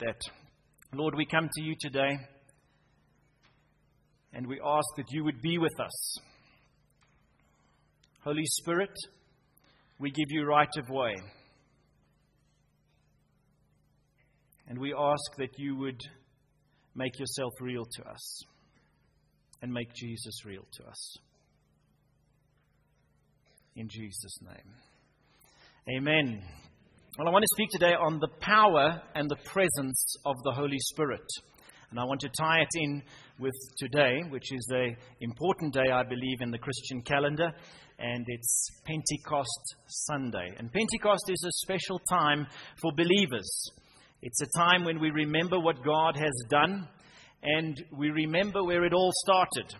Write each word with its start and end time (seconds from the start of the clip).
that. 0.00 0.20
Lord, 0.92 1.14
we 1.14 1.26
come 1.26 1.48
to 1.52 1.62
you 1.62 1.74
today 1.78 2.18
and 4.32 4.46
we 4.46 4.60
ask 4.64 4.86
that 4.96 5.10
you 5.10 5.24
would 5.24 5.40
be 5.40 5.58
with 5.58 5.78
us. 5.80 6.18
Holy 8.22 8.44
Spirit, 8.44 8.92
we 9.98 10.10
give 10.10 10.30
you 10.30 10.44
right 10.44 10.68
of 10.76 10.88
way. 10.88 11.14
And 14.68 14.78
we 14.78 14.94
ask 14.96 15.36
that 15.38 15.58
you 15.58 15.76
would 15.76 16.00
make 16.94 17.18
yourself 17.18 17.52
real 17.60 17.84
to 17.84 18.08
us 18.08 18.42
and 19.62 19.72
make 19.72 19.92
Jesus 19.94 20.44
real 20.44 20.66
to 20.74 20.84
us. 20.84 21.16
In 23.76 23.88
Jesus' 23.88 24.38
name. 24.42 25.96
Amen. 25.96 26.42
Well, 27.18 27.26
I 27.26 27.32
want 27.32 27.42
to 27.42 27.56
speak 27.56 27.70
today 27.72 27.94
on 27.94 28.20
the 28.20 28.28
power 28.40 29.02
and 29.16 29.28
the 29.28 29.36
presence 29.44 30.14
of 30.24 30.36
the 30.44 30.52
Holy 30.52 30.78
Spirit. 30.78 31.26
And 31.90 31.98
I 31.98 32.04
want 32.04 32.20
to 32.20 32.30
tie 32.38 32.60
it 32.60 32.68
in 32.74 33.02
with 33.40 33.54
today, 33.78 34.20
which 34.28 34.52
is 34.52 34.70
an 34.72 34.96
important 35.20 35.74
day, 35.74 35.90
I 35.92 36.04
believe, 36.04 36.40
in 36.40 36.52
the 36.52 36.58
Christian 36.58 37.02
calendar, 37.02 37.50
and 37.98 38.24
it's 38.28 38.68
Pentecost 38.84 39.74
Sunday. 39.88 40.54
And 40.56 40.72
Pentecost 40.72 41.24
is 41.28 41.44
a 41.44 41.66
special 41.66 42.00
time 42.08 42.46
for 42.80 42.92
believers. 42.92 43.50
It's 44.22 44.40
a 44.40 44.58
time 44.58 44.84
when 44.84 45.00
we 45.00 45.10
remember 45.10 45.58
what 45.58 45.84
God 45.84 46.16
has 46.16 46.44
done 46.48 46.86
and 47.42 47.76
we 47.92 48.10
remember 48.10 48.62
where 48.62 48.84
it 48.84 48.92
all 48.92 49.10
started. 49.24 49.74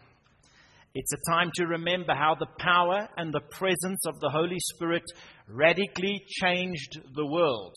It's 0.93 1.13
a 1.13 1.31
time 1.31 1.51
to 1.55 1.67
remember 1.67 2.15
how 2.15 2.35
the 2.35 2.49
power 2.59 3.09
and 3.17 3.33
the 3.33 3.41
presence 3.41 4.05
of 4.07 4.19
the 4.19 4.31
Holy 4.31 4.59
Spirit 4.59 5.05
radically 5.47 6.21
changed 6.27 7.01
the 7.15 7.27
world 7.27 7.75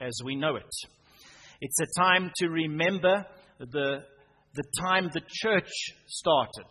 as 0.00 0.12
we 0.24 0.36
know 0.36 0.54
it. 0.54 0.70
It's 1.60 1.80
a 1.80 2.00
time 2.00 2.30
to 2.36 2.48
remember 2.48 3.26
the, 3.58 4.04
the 4.54 4.64
time 4.80 5.10
the 5.12 5.22
church 5.28 5.70
started. 6.06 6.66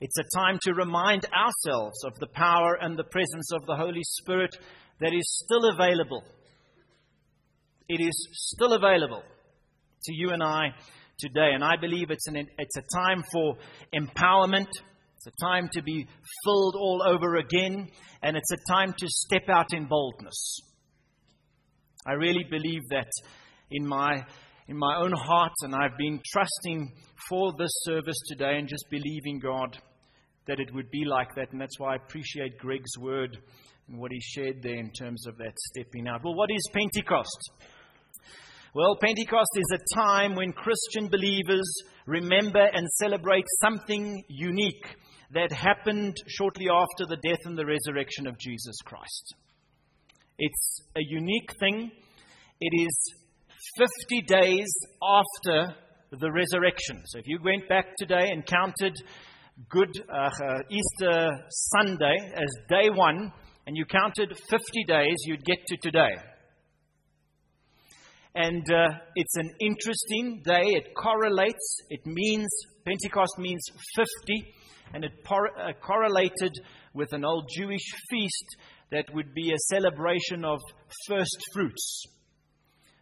It's 0.00 0.18
a 0.18 0.38
time 0.38 0.60
to 0.62 0.72
remind 0.72 1.26
ourselves 1.26 2.04
of 2.04 2.14
the 2.20 2.28
power 2.28 2.78
and 2.80 2.96
the 2.96 3.04
presence 3.04 3.50
of 3.52 3.66
the 3.66 3.76
Holy 3.76 4.02
Spirit 4.02 4.56
that 5.00 5.12
is 5.12 5.42
still 5.44 5.68
available. 5.68 6.22
It 7.88 8.00
is 8.00 8.28
still 8.32 8.72
available 8.72 9.22
to 10.04 10.14
you 10.14 10.30
and 10.30 10.44
I 10.44 10.68
today. 11.20 11.50
And 11.54 11.62
I 11.62 11.76
believe 11.76 12.10
it's, 12.10 12.26
an, 12.26 12.36
it's 12.36 12.76
a 12.76 12.96
time 12.96 13.22
for 13.32 13.56
empowerment. 13.94 14.68
It's 15.16 15.26
a 15.26 15.44
time 15.44 15.68
to 15.72 15.82
be 15.82 16.06
filled 16.44 16.74
all 16.76 17.02
over 17.06 17.36
again. 17.36 17.88
And 18.22 18.36
it's 18.36 18.50
a 18.50 18.72
time 18.72 18.94
to 18.98 19.06
step 19.08 19.48
out 19.48 19.72
in 19.72 19.86
boldness. 19.86 20.60
I 22.06 22.12
really 22.12 22.44
believe 22.50 22.82
that 22.90 23.10
in 23.70 23.86
my, 23.86 24.24
in 24.68 24.76
my 24.76 24.96
own 24.96 25.12
heart, 25.12 25.52
and 25.62 25.74
I've 25.74 25.98
been 25.98 26.20
trusting 26.32 26.92
for 27.28 27.52
this 27.58 27.72
service 27.82 28.16
today 28.28 28.56
and 28.56 28.66
just 28.66 28.86
believing 28.90 29.38
God 29.38 29.78
that 30.46 30.58
it 30.58 30.74
would 30.74 30.90
be 30.90 31.04
like 31.04 31.28
that. 31.36 31.52
And 31.52 31.60
that's 31.60 31.78
why 31.78 31.92
I 31.92 31.96
appreciate 31.96 32.58
Greg's 32.58 32.96
word 32.98 33.36
and 33.88 33.98
what 33.98 34.12
he 34.12 34.20
shared 34.20 34.62
there 34.62 34.78
in 34.78 34.90
terms 34.92 35.26
of 35.26 35.36
that 35.38 35.52
stepping 35.58 36.08
out. 36.08 36.24
Well, 36.24 36.34
what 36.34 36.50
is 36.50 36.66
Pentecost? 36.72 37.50
Well, 38.72 38.96
Pentecost 39.00 39.50
is 39.56 39.72
a 39.74 39.94
time 39.96 40.36
when 40.36 40.52
Christian 40.52 41.08
believers 41.08 41.68
remember 42.06 42.64
and 42.72 42.88
celebrate 43.00 43.44
something 43.60 44.22
unique 44.28 44.86
that 45.32 45.50
happened 45.50 46.14
shortly 46.28 46.66
after 46.70 47.04
the 47.04 47.16
death 47.16 47.40
and 47.46 47.58
the 47.58 47.66
resurrection 47.66 48.28
of 48.28 48.38
Jesus 48.38 48.76
Christ. 48.84 49.34
It's 50.38 50.82
a 50.94 51.00
unique 51.02 51.50
thing. 51.58 51.90
It 52.60 52.80
is 52.80 53.14
50 53.76 54.22
days 54.28 54.72
after 55.02 55.74
the 56.12 56.30
resurrection. 56.30 57.02
So 57.06 57.18
if 57.18 57.26
you 57.26 57.40
went 57.44 57.68
back 57.68 57.86
today 57.98 58.28
and 58.30 58.46
counted 58.46 58.96
Good 59.68 59.90
uh, 60.08 60.30
uh, 60.44 60.58
Easter 60.70 61.28
Sunday 61.74 62.16
as 62.36 62.48
day 62.68 62.88
one, 62.88 63.32
and 63.66 63.76
you 63.76 63.84
counted 63.84 64.38
50 64.48 64.84
days, 64.86 65.16
you'd 65.26 65.44
get 65.44 65.58
to 65.66 65.76
today. 65.82 66.14
And 68.34 68.64
uh, 68.70 68.88
it's 69.16 69.36
an 69.36 69.50
interesting 69.60 70.42
day. 70.44 70.62
It 70.62 70.94
correlates. 70.94 71.76
It 71.88 72.00
means, 72.06 72.48
Pentecost 72.84 73.32
means 73.38 73.60
50. 73.96 74.54
And 74.94 75.04
it 75.04 75.12
por- 75.24 75.58
uh, 75.58 75.72
correlated 75.84 76.52
with 76.94 77.12
an 77.12 77.24
old 77.24 77.48
Jewish 77.56 77.84
feast 78.08 78.56
that 78.92 79.06
would 79.14 79.34
be 79.34 79.52
a 79.52 79.74
celebration 79.74 80.44
of 80.44 80.60
first 81.08 81.38
fruits. 81.52 82.04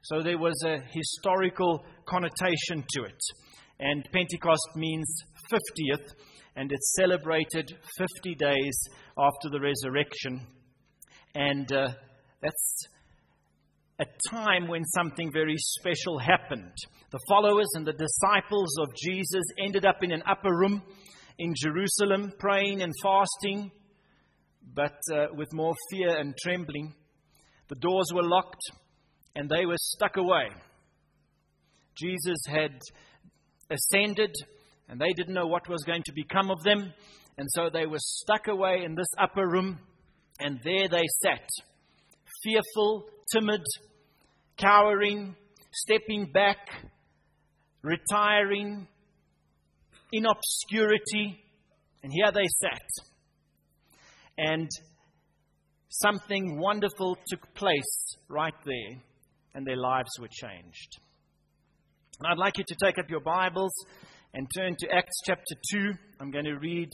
So 0.03 0.23
there 0.23 0.39
was 0.39 0.63
a 0.67 0.79
historical 0.91 1.85
connotation 2.07 2.85
to 2.95 3.03
it. 3.05 3.21
And 3.81 4.09
Pentecost 4.13 4.69
means 4.77 5.07
50th. 5.53 6.07
And 6.57 6.73
it's 6.73 6.95
celebrated 6.97 7.71
50 7.99 8.35
days 8.35 8.79
after 9.19 9.51
the 9.51 9.61
resurrection. 9.61 10.47
And 11.35 11.71
uh, 11.73 11.89
that's 12.43 12.89
a 14.01 14.07
time 14.31 14.69
when 14.69 14.85
something 14.85 15.33
very 15.33 15.57
special 15.57 16.19
happened. 16.19 16.75
The 17.11 17.21
followers 17.29 17.69
and 17.75 17.87
the 17.87 17.93
disciples 17.93 18.77
of 18.81 18.95
Jesus 18.97 19.43
ended 19.59 19.85
up 19.85 20.03
in 20.03 20.13
an 20.13 20.23
upper 20.27 20.55
room 20.55 20.83
in 21.39 21.55
Jerusalem, 21.57 22.33
praying 22.39 22.83
and 22.83 22.93
fasting, 23.03 23.71
but 24.75 24.99
uh, 25.13 25.27
with 25.35 25.53
more 25.53 25.75
fear 25.91 26.17
and 26.17 26.37
trembling. 26.43 26.95
The 27.69 27.77
doors 27.77 28.11
were 28.15 28.23
locked 28.23 28.61
and 29.35 29.49
they 29.49 29.67
were 29.67 29.77
stuck 29.79 30.17
away. 30.17 30.49
Jesus 31.97 32.39
had 32.47 32.79
ascended 33.71 34.35
and 34.89 35.01
they 35.01 35.13
didn't 35.13 35.35
know 35.35 35.47
what 35.47 35.69
was 35.69 35.83
going 35.85 36.03
to 36.05 36.13
become 36.13 36.51
of 36.51 36.63
them, 36.63 36.93
and 37.37 37.49
so 37.51 37.69
they 37.71 37.87
were 37.87 37.99
stuck 38.01 38.49
away 38.49 38.83
in 38.85 38.95
this 38.95 39.11
upper 39.19 39.47
room, 39.47 39.79
and 40.41 40.59
there 40.65 40.89
they 40.89 41.05
sat, 41.23 41.47
fearful, 42.43 43.07
timid, 43.33 43.65
cowering, 44.57 45.35
stepping 45.73 46.31
back, 46.33 46.59
retiring, 47.83 48.87
in 50.13 50.27
obscurity. 50.27 51.43
And 52.03 52.13
here 52.13 52.33
they 52.33 52.47
sat. 52.61 52.83
And 54.37 54.69
something 55.89 56.59
wonderful 56.59 57.17
took 57.29 57.55
place 57.55 58.17
right 58.29 58.55
there, 58.65 59.03
and 59.55 59.67
their 59.67 59.77
lives 59.77 60.11
were 60.21 60.29
changed. 60.29 60.99
And 62.21 62.29
I'd 62.33 62.39
like 62.39 62.59
you 62.59 62.65
to 62.67 62.77
take 62.83 62.99
up 62.99 63.11
your 63.11 63.21
Bibles 63.21 63.73
and 64.35 64.47
turn 64.57 64.77
to 64.79 64.95
Acts 64.95 65.21
chapter 65.25 65.55
2. 65.73 65.93
I'm 66.21 66.31
going 66.31 66.45
to 66.45 66.57
read 66.59 66.91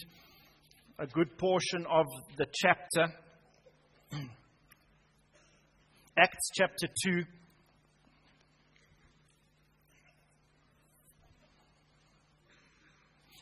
a 0.98 1.06
good 1.06 1.36
portion 1.38 1.86
of 1.90 2.06
the 2.38 2.46
chapter. 2.52 3.12
Acts 6.16 6.50
chapter 6.54 6.86
2. 7.06 7.24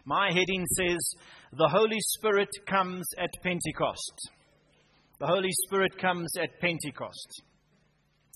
My 0.07 0.29
heading 0.33 0.65
says, 0.79 1.15
The 1.53 1.69
Holy 1.69 1.99
Spirit 2.01 2.49
comes 2.67 3.05
at 3.19 3.29
Pentecost. 3.43 4.31
The 5.21 5.27
Holy 5.27 5.51
Spirit 5.67 5.99
comes 5.99 6.33
at 6.43 6.59
Pentecost. 6.61 7.43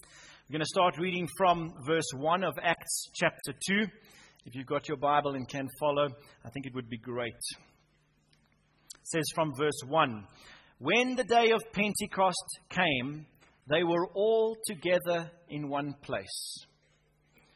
We're 0.03 0.53
going 0.53 0.61
to 0.61 0.67
start 0.67 0.99
reading 0.99 1.27
from 1.39 1.73
verse 1.87 2.11
1 2.15 2.45
of 2.45 2.59
Acts 2.63 3.09
chapter 3.15 3.55
2. 3.69 3.87
If 4.45 4.55
you've 4.55 4.67
got 4.67 4.87
your 4.87 4.99
Bible 4.99 5.35
and 5.35 5.49
can 5.49 5.67
follow, 5.81 6.09
I 6.45 6.51
think 6.51 6.67
it 6.67 6.75
would 6.75 6.91
be 6.91 6.99
great. 6.99 7.33
It 7.33 9.01
says 9.03 9.25
from 9.35 9.55
verse 9.59 9.81
1 9.89 10.27
When 10.79 11.17
the 11.17 11.25
day 11.25 11.53
of 11.53 11.63
Pentecost 11.73 12.61
came, 12.69 13.27
they 13.69 13.83
were 13.83 14.07
all 14.15 14.57
together 14.67 15.31
in 15.49 15.69
one 15.69 15.95
place. 16.03 16.67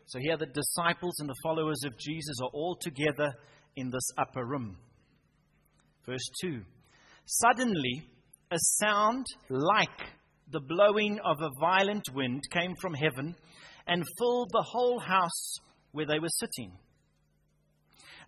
So 0.07 0.19
here 0.19 0.37
the 0.37 0.47
disciples 0.47 1.15
and 1.21 1.29
the 1.29 1.41
followers 1.43 1.83
of 1.85 1.97
Jesus 1.99 2.37
are 2.43 2.51
all 2.53 2.77
together 2.81 3.33
in 3.77 3.91
this 3.91 4.11
upper 4.19 4.45
room. 4.45 4.77
Verse 6.05 6.29
2 6.43 6.63
Suddenly, 7.27 8.09
a 8.51 8.59
sound 8.59 9.25
like 9.49 9.89
the 10.51 10.61
blowing 10.61 11.21
of 11.25 11.37
a 11.41 11.51
violent 11.61 12.05
wind 12.13 12.43
came 12.53 12.75
from 12.81 12.95
heaven 12.95 13.37
and 13.87 14.05
filled 14.19 14.51
the 14.51 14.67
whole 14.69 14.99
house 14.99 15.55
where 15.93 16.07
they 16.07 16.19
were 16.19 16.29
sitting. 16.29 16.73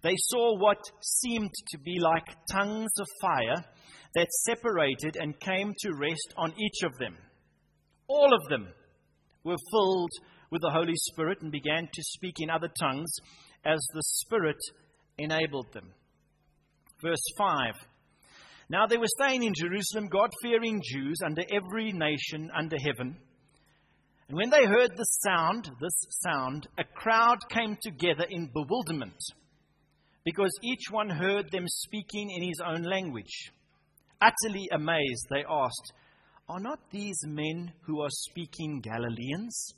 They 0.02 0.14
saw 0.16 0.56
what 0.58 0.78
seemed 1.00 1.50
to 1.70 1.78
be 1.78 1.98
like 1.98 2.26
tongues 2.50 2.92
of 2.98 3.06
fire 3.20 3.64
that 4.14 4.28
separated 4.44 5.16
and 5.16 5.38
came 5.40 5.72
to 5.80 5.94
rest 5.94 6.34
on 6.36 6.52
each 6.60 6.84
of 6.84 6.96
them. 6.98 7.16
All 8.12 8.34
of 8.34 8.48
them 8.50 8.68
were 9.42 9.56
filled 9.70 10.10
with 10.50 10.60
the 10.60 10.70
Holy 10.70 10.94
Spirit 10.94 11.38
and 11.40 11.50
began 11.50 11.88
to 11.90 12.02
speak 12.02 12.34
in 12.40 12.50
other 12.50 12.68
tongues 12.78 13.10
as 13.64 13.80
the 13.94 14.02
Spirit 14.02 14.58
enabled 15.16 15.72
them. 15.72 15.94
Verse 17.02 17.24
5 17.38 17.74
Now 18.68 18.86
they 18.86 18.98
were 18.98 19.16
staying 19.18 19.44
in 19.44 19.54
Jerusalem, 19.56 20.08
God 20.08 20.28
fearing 20.42 20.82
Jews 20.84 21.20
under 21.24 21.42
every 21.50 21.92
nation 21.92 22.50
under 22.54 22.76
heaven. 22.84 23.16
And 24.28 24.36
when 24.36 24.50
they 24.50 24.66
heard 24.66 24.90
the 24.94 25.06
sound, 25.24 25.70
this 25.80 26.06
sound, 26.22 26.68
a 26.78 26.84
crowd 26.84 27.38
came 27.48 27.78
together 27.82 28.26
in 28.28 28.50
bewilderment, 28.52 29.20
because 30.22 30.52
each 30.62 30.90
one 30.90 31.08
heard 31.08 31.50
them 31.50 31.64
speaking 31.66 32.30
in 32.30 32.42
his 32.46 32.60
own 32.64 32.82
language. 32.82 33.50
Utterly 34.20 34.68
amazed, 34.70 35.26
they 35.30 35.44
asked, 35.48 35.92
Are 36.48 36.60
not 36.60 36.78
these 36.90 37.18
men 37.24 37.72
who 37.82 38.00
are 38.00 38.10
speaking 38.10 38.80
Galileans? 38.80 39.74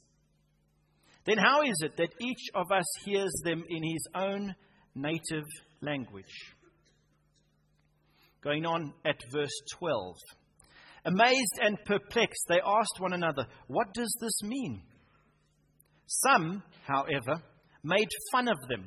Then 1.25 1.39
how 1.39 1.63
is 1.63 1.77
it 1.83 1.97
that 1.97 2.15
each 2.21 2.51
of 2.55 2.67
us 2.73 2.85
hears 3.05 3.33
them 3.45 3.65
in 3.69 3.83
his 3.83 4.09
own 4.15 4.55
native 4.95 5.45
language? 5.81 6.25
Going 8.43 8.67
on 8.67 8.93
at 9.05 9.17
verse 9.33 9.55
12. 9.79 10.17
Amazed 11.07 11.61
and 11.61 11.79
perplexed, 11.85 12.45
they 12.49 12.61
asked 12.65 12.99
one 12.99 13.13
another, 13.13 13.47
What 13.69 13.93
does 13.95 14.15
this 14.21 14.43
mean? 14.43 14.83
Some, 16.07 16.63
however, 16.87 17.43
made 17.83 18.09
fun 18.33 18.49
of 18.49 18.59
them 18.69 18.87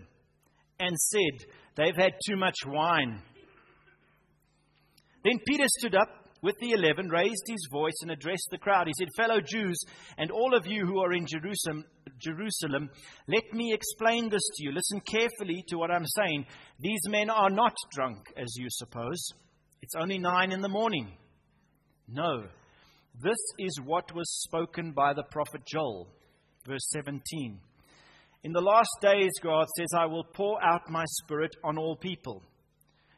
and 0.80 0.96
said, 0.98 1.48
They've 1.76 1.96
had 1.96 2.14
too 2.28 2.38
much 2.38 2.56
wine. 2.66 3.22
Then 5.24 5.40
Peter 5.48 5.66
stood 5.80 5.96
up 5.96 6.10
with 6.48 6.58
the 6.60 6.72
eleven, 6.72 7.10
raised 7.10 7.44
his 7.46 7.68
voice, 7.70 7.98
and 8.02 8.10
addressed 8.10 8.48
the 8.52 8.58
crowd. 8.58 8.88
He 8.88 8.94
said, 8.98 9.10
Fellow 9.18 9.42
Jews, 9.42 9.78
and 10.18 10.32
all 10.32 10.56
of 10.56 10.66
you 10.66 10.86
who 10.86 11.00
are 11.00 11.12
in 11.12 11.26
Jerusalem, 11.28 11.84
Jerusalem, 12.20 12.90
let 13.28 13.44
me 13.52 13.74
explain 13.74 14.30
this 14.30 14.48
to 14.56 14.64
you. 14.64 14.72
Listen 14.72 15.02
carefully 15.02 15.62
to 15.68 15.76
what 15.76 15.92
I'm 15.92 16.06
saying. 16.06 16.46
These 16.80 17.02
men 17.10 17.30
are 17.30 17.50
not 17.50 17.76
drunk, 17.94 18.20
as 18.38 18.48
you 18.58 18.68
suppose. 18.70 19.22
It's 19.82 19.96
only 20.00 20.20
nine 20.20 20.54
in 20.54 20.62
the 20.62 20.70
morning. 20.70 21.18
No. 22.08 22.46
This 23.22 23.38
is 23.60 23.82
what 23.84 24.16
was 24.16 24.32
spoken 24.44 24.94
by 24.94 25.14
the 25.14 25.24
prophet 25.24 25.64
Joel. 25.68 26.08
Verse 26.66 26.88
17. 26.94 27.60
In 28.46 28.54
the 28.54 28.62
last 28.62 28.96
days, 29.02 29.34
God 29.44 29.68
says, 29.76 29.90
I 29.94 30.06
will 30.06 30.24
pour 30.24 30.64
out 30.64 30.90
my 30.90 31.04
spirit 31.24 31.52
on 31.66 31.78
all 31.78 31.98
people. 31.98 32.42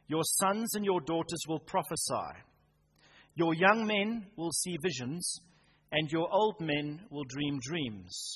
Your 0.08 0.24
sons 0.24 0.74
and 0.74 0.84
your 0.84 1.02
daughters 1.02 1.44
will 1.48 1.60
prophesy. 1.60 2.49
Your 3.40 3.54
young 3.54 3.86
men 3.88 4.26
will 4.36 4.52
see 4.52 4.76
visions, 4.84 5.40
and 5.94 6.12
your 6.12 6.28
old 6.30 6.60
men 6.60 7.00
will 7.10 7.24
dream 7.24 7.58
dreams. 7.62 8.34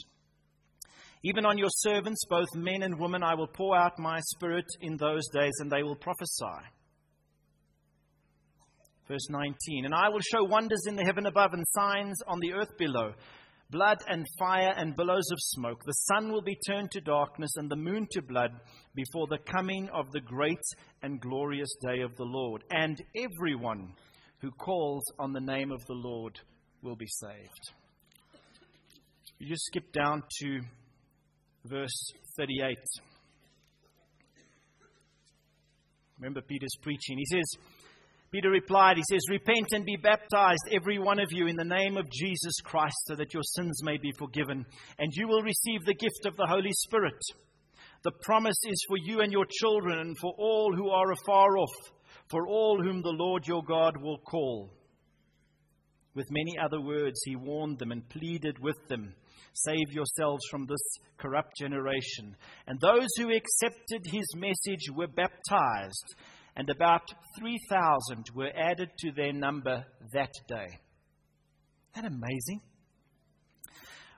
Even 1.25 1.45
on 1.45 1.57
your 1.57 1.69
servants, 1.69 2.23
both 2.29 2.47
men 2.55 2.83
and 2.83 2.97
women, 2.97 3.21
I 3.21 3.35
will 3.35 3.47
pour 3.47 3.75
out 3.75 3.99
my 3.99 4.21
spirit 4.21 4.63
in 4.79 4.95
those 4.95 5.27
days, 5.33 5.51
and 5.59 5.69
they 5.69 5.83
will 5.83 5.97
prophesy. 5.97 6.69
Verse 9.09 9.27
19 9.29 9.83
And 9.83 9.93
I 9.93 10.07
will 10.07 10.21
show 10.21 10.45
wonders 10.45 10.85
in 10.87 10.95
the 10.95 11.03
heaven 11.03 11.25
above 11.25 11.51
and 11.51 11.65
signs 11.71 12.17
on 12.25 12.39
the 12.39 12.53
earth 12.53 12.77
below 12.77 13.11
blood 13.71 13.97
and 14.07 14.25
fire 14.39 14.73
and 14.77 14.95
billows 14.95 15.29
of 15.33 15.37
smoke. 15.39 15.83
The 15.83 15.91
sun 16.13 16.31
will 16.31 16.43
be 16.43 16.57
turned 16.65 16.91
to 16.91 17.01
darkness 17.01 17.57
and 17.57 17.69
the 17.69 17.75
moon 17.75 18.07
to 18.11 18.21
blood 18.21 18.51
before 18.95 19.27
the 19.27 19.39
coming 19.51 19.89
of 19.91 20.09
the 20.11 20.21
great 20.21 20.63
and 21.01 21.19
glorious 21.19 21.75
day 21.81 22.01
of 22.01 22.15
the 22.15 22.23
Lord. 22.23 22.63
And 22.69 23.01
everyone 23.17 23.95
who 24.43 24.51
calls 24.51 25.01
on 25.17 25.31
the 25.31 25.39
name 25.39 25.71
of 25.71 25.83
the 25.85 25.93
Lord 25.93 26.37
will 26.81 26.97
be 26.97 27.07
saved. 27.07 27.71
You 29.39 29.47
just 29.47 29.63
skip 29.67 29.93
down 29.93 30.21
to 30.41 30.59
verse 31.63 32.11
38. 32.35 32.77
Remember 36.19 36.41
Peter's 36.41 36.75
preaching. 36.81 37.17
He 37.17 37.25
says, 37.25 37.45
Peter 38.33 38.49
replied, 38.49 38.97
He 38.97 39.03
says, 39.09 39.21
Repent 39.29 39.67
and 39.71 39.85
be 39.85 39.95
baptized, 39.95 40.67
every 40.73 40.99
one 40.99 41.19
of 41.19 41.31
you, 41.31 41.47
in 41.47 41.55
the 41.55 41.63
name 41.63 41.95
of 41.95 42.11
Jesus 42.11 42.59
Christ, 42.65 42.97
so 43.05 43.15
that 43.15 43.33
your 43.33 43.43
sins 43.43 43.81
may 43.81 43.97
be 43.97 44.11
forgiven, 44.19 44.65
and 44.99 45.13
you 45.13 45.29
will 45.29 45.41
receive 45.41 45.85
the 45.85 45.95
gift 45.95 46.25
of 46.25 46.35
the 46.35 46.47
Holy 46.47 46.71
Spirit. 46.73 47.21
The 48.03 48.11
promise 48.23 48.59
is 48.65 48.85
for 48.89 48.97
you 48.97 49.21
and 49.21 49.31
your 49.31 49.45
children, 49.49 49.99
and 49.99 50.17
for 50.17 50.33
all 50.37 50.75
who 50.75 50.89
are 50.89 51.13
afar 51.13 51.57
off, 51.57 51.91
for 52.29 52.47
all 52.47 52.81
whom 52.81 53.01
the 53.01 53.09
Lord 53.09 53.47
your 53.47 53.63
God 53.63 53.97
will 53.97 54.19
call. 54.19 54.73
With 56.15 56.27
many 56.29 56.57
other 56.63 56.81
words, 56.81 57.19
he 57.25 57.35
warned 57.35 57.79
them 57.79 57.91
and 57.91 58.07
pleaded 58.09 58.59
with 58.59 58.77
them 58.87 59.15
Save 59.55 59.91
yourselves 59.91 60.43
from 60.49 60.65
this 60.65 60.81
corrupt 61.17 61.55
generation. 61.59 62.35
And 62.65 62.79
those 62.79 63.09
who 63.17 63.29
accepted 63.29 64.05
his 64.05 64.25
message 64.35 64.89
were 64.95 65.07
baptized 65.07 66.15
and 66.55 66.69
about 66.69 67.01
3,000 67.39 68.25
were 68.33 68.51
added 68.55 68.89
to 68.99 69.11
their 69.11 69.33
number 69.33 69.85
that 70.13 70.31
day. 70.47 70.67
Isn't 71.95 71.95
that 71.95 72.05
amazing? 72.05 72.61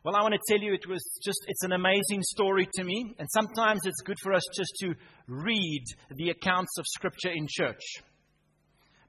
Well, 0.05 0.15
I 0.15 0.21
want 0.21 0.35
to 0.35 0.53
tell 0.53 0.63
you, 0.63 0.75
it 0.75 0.87
was 0.87 1.03
just, 1.23 1.39
it's 1.47 1.63
an 1.63 1.71
amazing 1.71 2.21
story 2.21 2.69
to 2.75 2.83
me. 2.83 3.15
And 3.17 3.27
sometimes 3.31 3.81
it's 3.85 4.03
good 4.03 4.19
for 4.21 4.33
us 4.33 4.43
just 4.55 4.71
to 4.81 4.93
read 5.27 5.83
the 6.15 6.29
accounts 6.29 6.77
of 6.77 6.85
Scripture 6.85 7.31
in 7.33 7.47
church. 7.49 7.81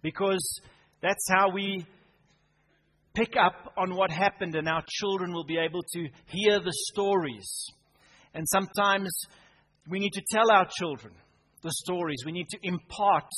Because 0.01 0.63
that's 1.03 1.29
how 1.29 1.51
we 1.51 1.85
pick 3.13 3.35
up 3.39 3.75
on 3.77 3.95
what 3.95 4.11
happened, 4.11 4.55
and 4.55 4.67
our 4.67 4.83
children 4.89 5.35
will 5.35 5.45
be 5.45 5.59
able 5.59 5.83
to 5.83 6.09
hear 6.29 6.61
the 6.61 6.73
stories. 6.73 7.67
And 8.33 8.49
sometimes 8.49 9.15
we 9.91 9.99
need 9.99 10.15
to 10.15 10.23
tell 10.33 10.51
our 10.51 10.67
children 10.79 11.13
the 11.63 11.73
stories. 11.73 12.23
We 12.25 12.33
need 12.33 12.49
to 12.49 12.59
impart 12.63 13.29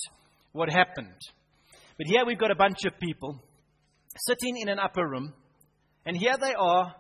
what 0.53 0.71
happened. 0.71 1.21
But 1.97 2.07
here 2.07 2.25
we've 2.25 2.39
got 2.39 2.53
a 2.53 2.55
bunch 2.55 2.85
of 2.87 3.01
people 3.01 3.43
sitting 4.29 4.59
in 4.59 4.69
an 4.69 4.79
upper 4.79 5.09
room, 5.09 5.35
and 6.07 6.17
here 6.17 6.37
they 6.41 6.55
are, 6.55 6.95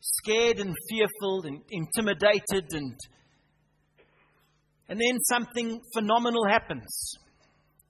scared 0.00 0.58
and 0.58 0.74
fearful 0.88 1.42
and 1.44 1.62
intimidated, 1.70 2.66
and, 2.72 2.98
and 4.88 5.00
then 5.00 5.18
something 5.28 5.80
phenomenal 5.94 6.46
happens. 6.48 7.14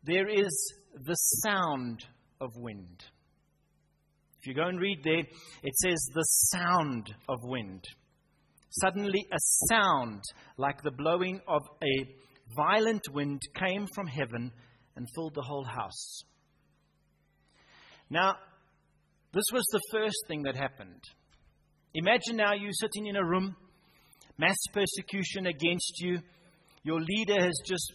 There 0.04 0.28
is 0.28 0.74
the 0.94 1.14
sound 1.14 2.04
of 2.40 2.50
wind. 2.56 3.04
If 4.40 4.46
you 4.46 4.54
go 4.54 4.68
and 4.68 4.80
read 4.80 5.02
there, 5.04 5.20
it 5.62 5.74
says 5.82 5.98
the 6.14 6.24
sound 6.52 7.14
of 7.28 7.38
wind. 7.42 7.84
Suddenly, 8.80 9.26
a 9.32 9.38
sound 9.68 10.22
like 10.56 10.82
the 10.82 10.92
blowing 10.92 11.40
of 11.46 11.62
a 11.82 12.08
violent 12.56 13.02
wind 13.12 13.40
came 13.54 13.86
from 13.94 14.06
heaven 14.06 14.50
and 14.96 15.06
filled 15.14 15.34
the 15.34 15.42
whole 15.42 15.64
house. 15.64 16.22
Now, 18.08 18.36
this 19.32 19.44
was 19.52 19.64
the 19.70 19.80
first 19.92 20.16
thing 20.26 20.42
that 20.42 20.56
happened. 20.56 21.02
Imagine 21.94 22.36
now 22.36 22.54
you 22.54 22.70
sitting 22.72 23.06
in 23.06 23.16
a 23.16 23.24
room, 23.24 23.56
mass 24.38 24.56
persecution 24.72 25.46
against 25.46 26.00
you, 26.00 26.20
your 26.84 27.00
leader 27.00 27.40
has 27.40 27.58
just 27.66 27.92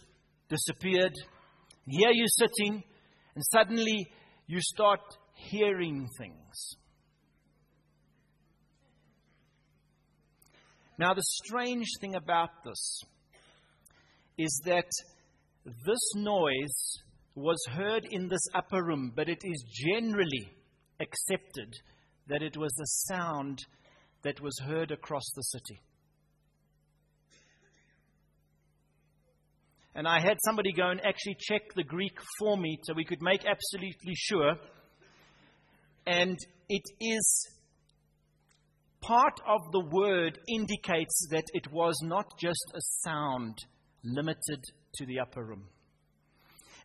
disappeared. 0.48 1.14
Here 1.86 2.10
you're 2.12 2.26
sitting, 2.28 2.82
and 3.34 3.44
suddenly 3.52 4.06
you 4.46 4.60
start 4.60 5.00
hearing 5.34 6.08
things. 6.18 6.76
Now, 10.98 11.14
the 11.14 11.22
strange 11.22 11.86
thing 12.00 12.14
about 12.14 12.50
this 12.64 13.02
is 14.38 14.62
that 14.66 14.88
this 15.64 16.14
noise 16.14 17.02
was 17.34 17.58
heard 17.70 18.06
in 18.10 18.28
this 18.28 18.46
upper 18.54 18.82
room, 18.82 19.12
but 19.14 19.28
it 19.28 19.40
is 19.42 19.64
generally 19.72 20.52
accepted 21.00 21.74
that 22.28 22.42
it 22.42 22.56
was 22.56 22.72
a 22.80 23.12
sound 23.12 23.58
that 24.26 24.40
was 24.40 24.58
heard 24.58 24.90
across 24.90 25.22
the 25.36 25.42
city. 25.42 25.80
And 29.94 30.08
I 30.08 30.18
had 30.18 30.36
somebody 30.44 30.72
go 30.72 30.88
and 30.90 31.00
actually 31.06 31.36
check 31.38 31.62
the 31.76 31.84
Greek 31.84 32.18
for 32.40 32.56
me 32.56 32.76
so 32.82 32.92
we 32.92 33.04
could 33.04 33.22
make 33.22 33.46
absolutely 33.46 34.14
sure. 34.16 34.54
And 36.08 36.36
it 36.68 36.82
is 37.00 37.48
part 39.00 39.40
of 39.46 39.60
the 39.70 39.84
word 39.92 40.40
indicates 40.48 41.28
that 41.30 41.44
it 41.54 41.72
was 41.72 41.96
not 42.02 42.26
just 42.36 42.72
a 42.74 42.80
sound 43.04 43.56
limited 44.02 44.64
to 44.96 45.06
the 45.06 45.20
upper 45.20 45.44
room. 45.44 45.68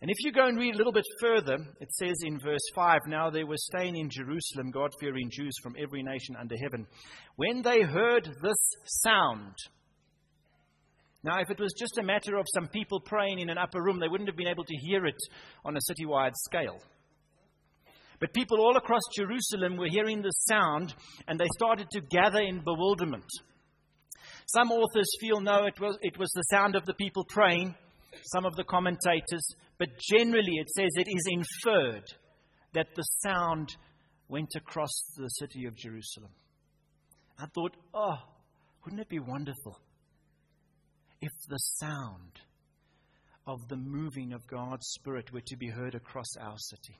And 0.02 0.10
if 0.10 0.18
you 0.22 0.32
go 0.32 0.48
and 0.48 0.58
read 0.58 0.74
a 0.74 0.78
little 0.78 0.92
bit 0.92 1.06
further, 1.20 1.58
it 1.80 1.94
says 1.94 2.24
in 2.24 2.40
verse 2.40 2.64
5 2.74 3.02
Now 3.08 3.30
they 3.30 3.44
were 3.44 3.58
staying 3.58 3.96
in 3.96 4.10
Jerusalem, 4.10 4.72
God 4.72 4.90
fearing 5.00 5.30
Jews 5.32 5.54
from 5.62 5.76
every 5.78 6.02
nation 6.02 6.36
under 6.40 6.56
heaven. 6.58 6.88
When 7.36 7.62
they 7.62 7.84
heard 7.84 8.28
this 8.42 8.58
sound, 8.86 9.54
now 11.24 11.40
if 11.40 11.52
it 11.52 11.60
was 11.60 11.76
just 11.78 12.00
a 12.00 12.04
matter 12.04 12.38
of 12.38 12.48
some 12.52 12.68
people 12.68 13.00
praying 13.00 13.40
in 13.40 13.52
an 13.52 13.60
upper 13.60 13.80
room, 13.80 14.00
they 14.00 14.08
wouldn't 14.08 14.30
have 14.30 14.38
been 14.38 14.48
able 14.48 14.64
to 14.64 14.76
hear 14.78 15.06
it 15.06 15.20
on 15.64 15.78
a 15.78 15.80
citywide 15.80 16.34
scale. 16.34 16.80
But 18.20 18.34
people 18.34 18.60
all 18.60 18.78
across 18.78 19.02
Jerusalem 19.16 19.78
were 19.78 19.90
hearing 19.90 20.24
the 20.24 20.32
sound 20.50 20.96
and 21.28 21.40
they 21.40 21.48
started 21.56 21.90
to 21.92 22.02
gather 22.02 22.40
in 22.40 22.64
bewilderment. 22.64 23.30
Some 24.48 24.72
authors 24.72 25.10
feel 25.20 25.42
no, 25.42 25.66
it 25.66 25.80
was, 25.80 25.98
it 26.02 26.18
was 26.18 26.32
the 26.32 26.44
sound 26.50 26.76
of 26.76 26.86
the 26.86 26.94
people 26.96 27.24
praying, 27.30 27.76
some 28.34 28.46
of 28.46 28.56
the 28.56 28.64
commentators, 28.64 29.56
but 29.82 29.98
generally 29.98 30.58
it 30.58 30.70
says 30.70 30.92
it 30.94 31.08
is 31.08 31.28
inferred 31.32 32.04
that 32.76 32.94
the 32.96 33.02
sound 33.02 33.76
went 34.28 34.54
across 34.56 34.92
the 35.18 35.28
city 35.28 35.66
of 35.66 35.76
Jerusalem. 35.76 36.30
I 37.40 37.46
thought, 37.56 37.76
oh, 37.92 38.18
wouldn't 38.86 39.02
it 39.02 39.10
be 39.10 39.18
wonderful 39.18 39.80
if 41.20 41.32
the 41.50 41.58
sound 41.58 42.42
of 43.48 43.58
the 43.70 43.76
moving 43.76 44.34
of 44.34 44.46
God's 44.46 44.86
Spirit 45.00 45.34
were 45.34 45.42
to 45.48 45.58
be 45.58 45.70
heard 45.70 45.96
across 45.96 46.30
our 46.40 46.58
city? 46.60 47.00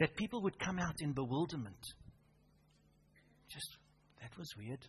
That 0.00 0.16
people 0.16 0.42
would 0.42 0.58
come 0.58 0.78
out 0.78 0.96
in 1.00 1.14
bewilderment. 1.14 1.82
Just, 3.48 3.78
that 4.20 4.36
was 4.36 4.50
weird. 4.58 4.84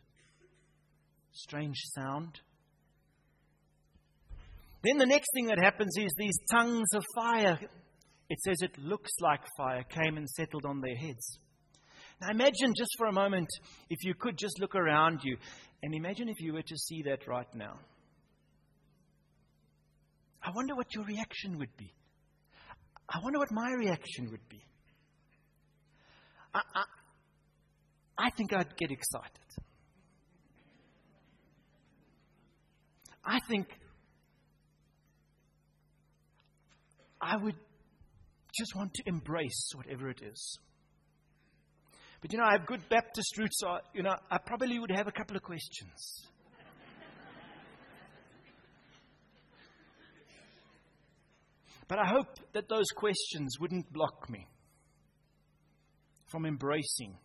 Strange 1.32 1.78
sound. 1.96 2.42
Then 4.84 4.98
the 4.98 5.06
next 5.06 5.30
thing 5.34 5.46
that 5.48 5.60
happens 5.60 5.96
is 5.98 6.12
these 6.18 6.38
tongues 6.52 6.94
of 6.94 7.04
fire. 7.16 7.60
It 8.30 8.40
says 8.42 8.62
it 8.62 8.78
looks 8.80 9.12
like 9.20 9.42
fire 9.58 9.84
came 9.84 10.18
and 10.18 10.28
settled 10.30 10.66
on 10.66 10.82
their 10.82 10.96
heads. 10.96 11.40
Now 12.22 12.30
imagine 12.30 12.74
just 12.78 12.92
for 12.98 13.08
a 13.08 13.14
moment 13.14 13.48
if 13.90 14.04
you 14.04 14.14
could 14.14 14.38
just 14.38 14.60
look 14.60 14.76
around 14.76 15.22
you 15.24 15.38
and 15.84 15.94
imagine 15.94 16.30
if 16.30 16.40
you 16.40 16.54
were 16.54 16.62
to 16.62 16.78
see 16.78 17.04
that 17.04 17.28
right 17.28 17.48
now. 17.56 17.80
I 20.44 20.50
wonder 20.56 20.76
what 20.76 20.94
your 20.96 21.04
reaction 21.06 21.60
would 21.60 21.76
be. 21.78 21.94
I 23.08 23.20
wonder 23.24 23.40
what 23.40 23.52
my 23.52 23.72
reaction 23.78 24.30
would 24.32 24.48
be. 24.50 24.64
I, 26.54 26.62
I, 26.76 26.84
I 28.18 28.30
think 28.32 28.54
I'd 28.54 28.76
get 28.78 28.92
excited. 28.92 29.32
I 33.24 33.40
think 33.48 33.68
I 37.22 37.38
would 37.38 37.56
just 38.58 38.76
want 38.76 38.94
to 38.96 39.04
embrace 39.06 39.72
whatever 39.76 40.10
it 40.10 40.22
is. 40.22 40.58
But 42.22 42.34
you 42.34 42.40
know, 42.40 42.46
I 42.46 42.54
have 42.58 42.66
good 42.66 42.88
Baptist 42.90 43.38
roots, 43.38 43.60
so 43.60 43.78
you 43.94 44.04
know, 44.04 44.16
I 44.30 44.38
probably 44.38 44.80
would 44.80 44.92
have 44.92 45.08
a 45.08 45.12
couple 45.12 45.36
of 45.36 45.44
questions. 45.44 46.26
but 51.88 52.00
I 52.00 52.08
hope 52.08 52.28
that 52.54 52.70
those 52.70 52.90
questions 52.96 53.58
wouldn't 53.60 53.92
block 53.92 54.30
me 54.30 54.48
from 56.28 56.46
embracing 56.46 57.18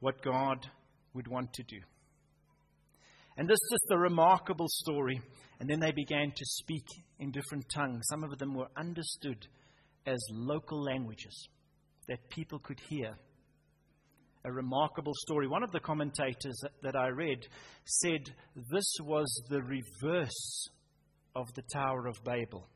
what 0.00 0.22
God 0.22 0.66
would 1.14 1.28
want 1.28 1.52
to 1.54 1.62
do. 1.62 1.78
And 3.36 3.48
this 3.48 3.54
is 3.54 3.68
just 3.72 3.92
a 3.92 3.98
remarkable 3.98 4.68
story. 4.68 5.20
And 5.58 5.68
then 5.68 5.80
they 5.80 5.92
began 5.92 6.30
to 6.30 6.44
speak 6.44 6.84
in 7.22 7.30
different 7.30 7.64
tongues. 7.72 8.02
Some 8.10 8.24
of 8.24 8.36
them 8.38 8.52
were 8.52 8.66
understood 8.76 9.46
as 10.06 10.18
local 10.32 10.82
languages 10.82 11.48
that 12.08 12.28
people 12.30 12.58
could 12.58 12.80
hear. 12.88 13.14
A 14.44 14.52
remarkable 14.52 15.12
story. 15.14 15.46
One 15.46 15.62
of 15.62 15.70
the 15.70 15.78
commentators 15.78 16.60
that 16.82 16.96
I 16.96 17.06
read 17.10 17.46
said 17.84 18.22
this 18.72 18.96
was 19.04 19.42
the 19.48 19.62
reverse 19.62 20.68
of 21.36 21.46
the 21.54 21.62
Tower 21.72 22.08
of 22.08 22.16
Babel. 22.24 22.68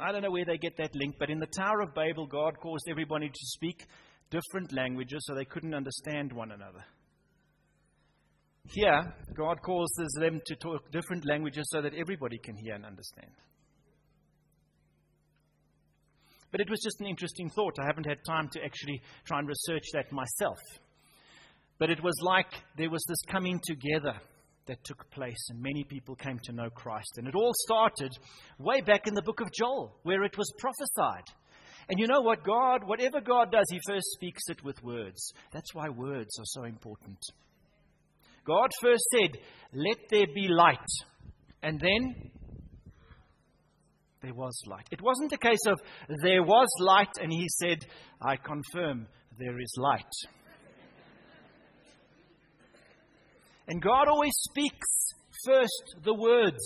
I 0.00 0.12
don't 0.12 0.22
know 0.22 0.30
where 0.30 0.44
they 0.44 0.56
get 0.56 0.76
that 0.76 0.94
link, 0.94 1.16
but 1.18 1.30
in 1.30 1.40
the 1.40 1.46
Tower 1.46 1.80
of 1.80 1.96
Babel, 1.96 2.28
God 2.28 2.60
caused 2.60 2.86
everybody 2.88 3.26
to 3.28 3.46
speak 3.46 3.84
different 4.30 4.72
languages 4.72 5.24
so 5.26 5.34
they 5.34 5.44
couldn't 5.44 5.74
understand 5.74 6.32
one 6.32 6.52
another. 6.52 6.84
Here, 8.70 9.14
God 9.34 9.62
causes 9.62 10.18
them 10.20 10.40
to 10.46 10.56
talk 10.56 10.90
different 10.90 11.26
languages 11.26 11.68
so 11.70 11.80
that 11.80 11.94
everybody 11.94 12.38
can 12.38 12.56
hear 12.56 12.74
and 12.74 12.84
understand. 12.84 13.32
But 16.50 16.60
it 16.60 16.70
was 16.70 16.80
just 16.82 17.00
an 17.00 17.06
interesting 17.06 17.50
thought. 17.50 17.78
I 17.78 17.86
haven't 17.86 18.06
had 18.06 18.18
time 18.26 18.48
to 18.52 18.64
actually 18.64 19.00
try 19.24 19.38
and 19.38 19.48
research 19.48 19.84
that 19.92 20.12
myself. 20.12 20.58
But 21.78 21.90
it 21.90 22.02
was 22.02 22.18
like 22.22 22.52
there 22.76 22.90
was 22.90 23.04
this 23.08 23.22
coming 23.30 23.60
together 23.64 24.14
that 24.66 24.84
took 24.84 25.10
place, 25.10 25.48
and 25.48 25.62
many 25.62 25.84
people 25.84 26.14
came 26.14 26.38
to 26.44 26.52
know 26.52 26.68
Christ. 26.70 27.12
And 27.16 27.26
it 27.26 27.34
all 27.34 27.52
started 27.54 28.10
way 28.58 28.80
back 28.80 29.06
in 29.06 29.14
the 29.14 29.22
book 29.22 29.40
of 29.40 29.52
Joel, 29.52 29.96
where 30.02 30.24
it 30.24 30.36
was 30.36 30.52
prophesied. 30.58 31.24
And 31.88 31.98
you 31.98 32.06
know 32.06 32.20
what? 32.20 32.44
God, 32.44 32.84
whatever 32.84 33.20
God 33.20 33.50
does, 33.50 33.64
He 33.70 33.80
first 33.86 34.06
speaks 34.12 34.42
it 34.48 34.62
with 34.62 34.82
words. 34.82 35.32
That's 35.52 35.74
why 35.74 35.88
words 35.88 36.38
are 36.38 36.44
so 36.44 36.64
important. 36.64 37.18
God 38.48 38.70
first 38.80 39.04
said, 39.12 39.38
Let 39.74 39.98
there 40.10 40.26
be 40.34 40.48
light. 40.48 40.78
And 41.62 41.78
then 41.78 42.30
there 44.22 44.32
was 44.32 44.58
light. 44.66 44.86
It 44.90 45.02
wasn't 45.02 45.34
a 45.34 45.38
case 45.38 45.66
of 45.68 45.78
there 46.22 46.42
was 46.42 46.68
light 46.80 47.12
and 47.20 47.30
he 47.30 47.46
said, 47.60 47.78
I 48.22 48.36
confirm 48.36 49.06
there 49.38 49.60
is 49.60 49.74
light. 49.76 50.14
and 53.68 53.82
God 53.82 54.08
always 54.08 54.32
speaks 54.50 54.88
first 55.44 56.02
the 56.02 56.14
words, 56.14 56.58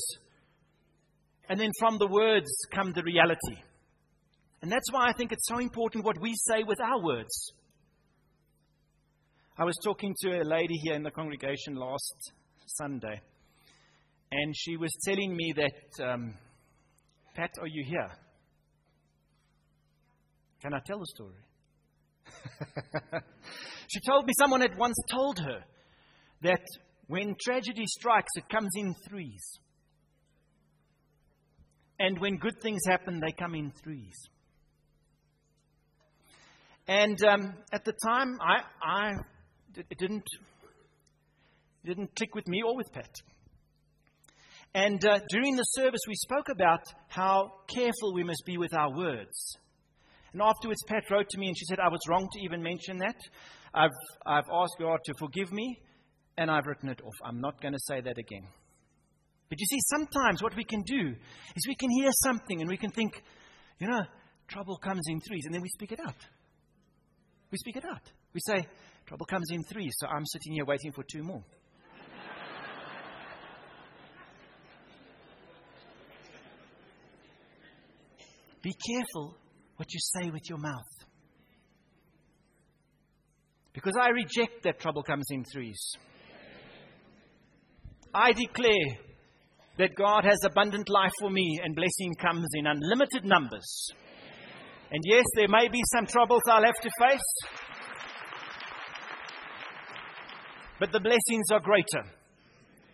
and 1.48 1.58
then 1.58 1.70
from 1.80 1.98
the 1.98 2.06
words 2.06 2.48
come 2.72 2.92
the 2.92 3.02
reality. 3.02 3.60
And 4.62 4.70
that's 4.70 4.90
why 4.92 5.08
I 5.08 5.12
think 5.12 5.32
it's 5.32 5.48
so 5.48 5.58
important 5.58 6.04
what 6.04 6.20
we 6.20 6.32
say 6.34 6.62
with 6.62 6.80
our 6.80 7.02
words. 7.02 7.52
I 9.62 9.64
was 9.64 9.78
talking 9.84 10.12
to 10.22 10.40
a 10.40 10.42
lady 10.42 10.74
here 10.82 10.94
in 10.94 11.04
the 11.04 11.12
congregation 11.12 11.76
last 11.76 12.32
Sunday, 12.66 13.20
and 14.32 14.56
she 14.56 14.76
was 14.76 14.90
telling 15.04 15.36
me 15.36 15.54
that, 15.54 16.04
um, 16.04 16.34
Pat, 17.36 17.50
are 17.60 17.68
you 17.68 17.84
here? 17.86 18.10
Can 20.60 20.74
I 20.74 20.80
tell 20.84 20.98
the 20.98 21.06
story? 21.06 21.36
she 23.86 24.00
told 24.04 24.26
me 24.26 24.32
someone 24.36 24.62
had 24.62 24.76
once 24.76 24.96
told 25.08 25.38
her 25.38 25.62
that 26.42 26.66
when 27.06 27.36
tragedy 27.40 27.86
strikes, 27.86 28.32
it 28.34 28.48
comes 28.48 28.70
in 28.74 28.96
threes. 29.08 29.60
And 32.00 32.18
when 32.18 32.36
good 32.38 32.60
things 32.60 32.80
happen, 32.88 33.20
they 33.20 33.30
come 33.30 33.54
in 33.54 33.70
threes. 33.84 34.16
And 36.88 37.22
um, 37.22 37.54
at 37.72 37.84
the 37.84 37.94
time, 38.04 38.40
I, 38.40 38.62
I 38.82 39.12
it 39.76 39.98
didn't, 39.98 40.26
didn't 41.84 42.14
click 42.16 42.34
with 42.34 42.48
me 42.48 42.62
or 42.62 42.76
with 42.76 42.92
Pat. 42.92 43.10
And 44.74 45.04
uh, 45.04 45.20
during 45.28 45.56
the 45.56 45.62
service, 45.62 46.00
we 46.08 46.14
spoke 46.14 46.48
about 46.50 46.80
how 47.08 47.52
careful 47.68 48.14
we 48.14 48.24
must 48.24 48.42
be 48.46 48.56
with 48.56 48.72
our 48.74 48.94
words. 48.96 49.56
And 50.32 50.40
afterwards, 50.40 50.80
Pat 50.86 51.04
wrote 51.10 51.28
to 51.28 51.38
me 51.38 51.48
and 51.48 51.58
she 51.58 51.66
said, 51.66 51.78
I 51.78 51.90
was 51.90 52.00
wrong 52.08 52.26
to 52.32 52.40
even 52.42 52.62
mention 52.62 52.98
that. 52.98 53.16
I've, 53.74 53.90
I've 54.24 54.48
asked 54.50 54.76
God 54.78 54.98
to 55.04 55.14
forgive 55.18 55.52
me 55.52 55.78
and 56.38 56.50
I've 56.50 56.66
written 56.66 56.88
it 56.88 57.02
off. 57.02 57.14
I'm 57.24 57.40
not 57.40 57.60
going 57.60 57.74
to 57.74 57.80
say 57.80 58.00
that 58.00 58.16
again. 58.16 58.46
But 59.50 59.60
you 59.60 59.66
see, 59.66 59.80
sometimes 59.90 60.42
what 60.42 60.56
we 60.56 60.64
can 60.64 60.82
do 60.82 61.14
is 61.54 61.66
we 61.68 61.74
can 61.74 61.90
hear 61.90 62.10
something 62.22 62.62
and 62.62 62.70
we 62.70 62.78
can 62.78 62.90
think, 62.90 63.22
you 63.78 63.86
know, 63.86 64.00
trouble 64.48 64.76
comes 64.76 65.02
in 65.08 65.20
threes, 65.20 65.44
and 65.44 65.54
then 65.54 65.62
we 65.62 65.68
speak 65.68 65.92
it 65.92 66.00
out. 66.00 66.16
We 67.50 67.58
speak 67.58 67.76
it 67.76 67.84
out. 67.84 68.00
We 68.32 68.40
say, 68.46 68.66
Trouble 69.06 69.26
comes 69.26 69.46
in 69.50 69.62
three, 69.64 69.90
so 69.92 70.06
I'm 70.06 70.24
sitting 70.24 70.54
here 70.54 70.64
waiting 70.64 70.92
for 70.92 71.04
two 71.10 71.22
more. 71.22 71.42
Be 78.62 78.72
careful 78.86 79.36
what 79.76 79.92
you 79.92 79.98
say 80.00 80.30
with 80.30 80.42
your 80.48 80.58
mouth. 80.58 80.80
Because 83.72 83.94
I 84.00 84.10
reject 84.10 84.62
that 84.64 84.78
trouble 84.78 85.02
comes 85.02 85.26
in 85.30 85.44
threes. 85.44 85.80
I 88.14 88.32
declare 88.32 88.98
that 89.78 89.94
God 89.96 90.24
has 90.24 90.38
abundant 90.44 90.88
life 90.88 91.12
for 91.18 91.30
me 91.30 91.58
and 91.62 91.74
blessing 91.74 92.14
comes 92.20 92.46
in 92.54 92.66
unlimited 92.66 93.24
numbers. 93.24 93.88
And 94.90 95.02
yes, 95.06 95.24
there 95.34 95.48
may 95.48 95.68
be 95.68 95.80
some 95.94 96.06
troubles 96.06 96.42
I'll 96.46 96.64
have 96.64 96.80
to 96.82 96.90
face. 97.00 97.48
But 100.82 100.90
the 100.90 100.98
blessings 100.98 101.46
are 101.52 101.60
greater. 101.60 102.02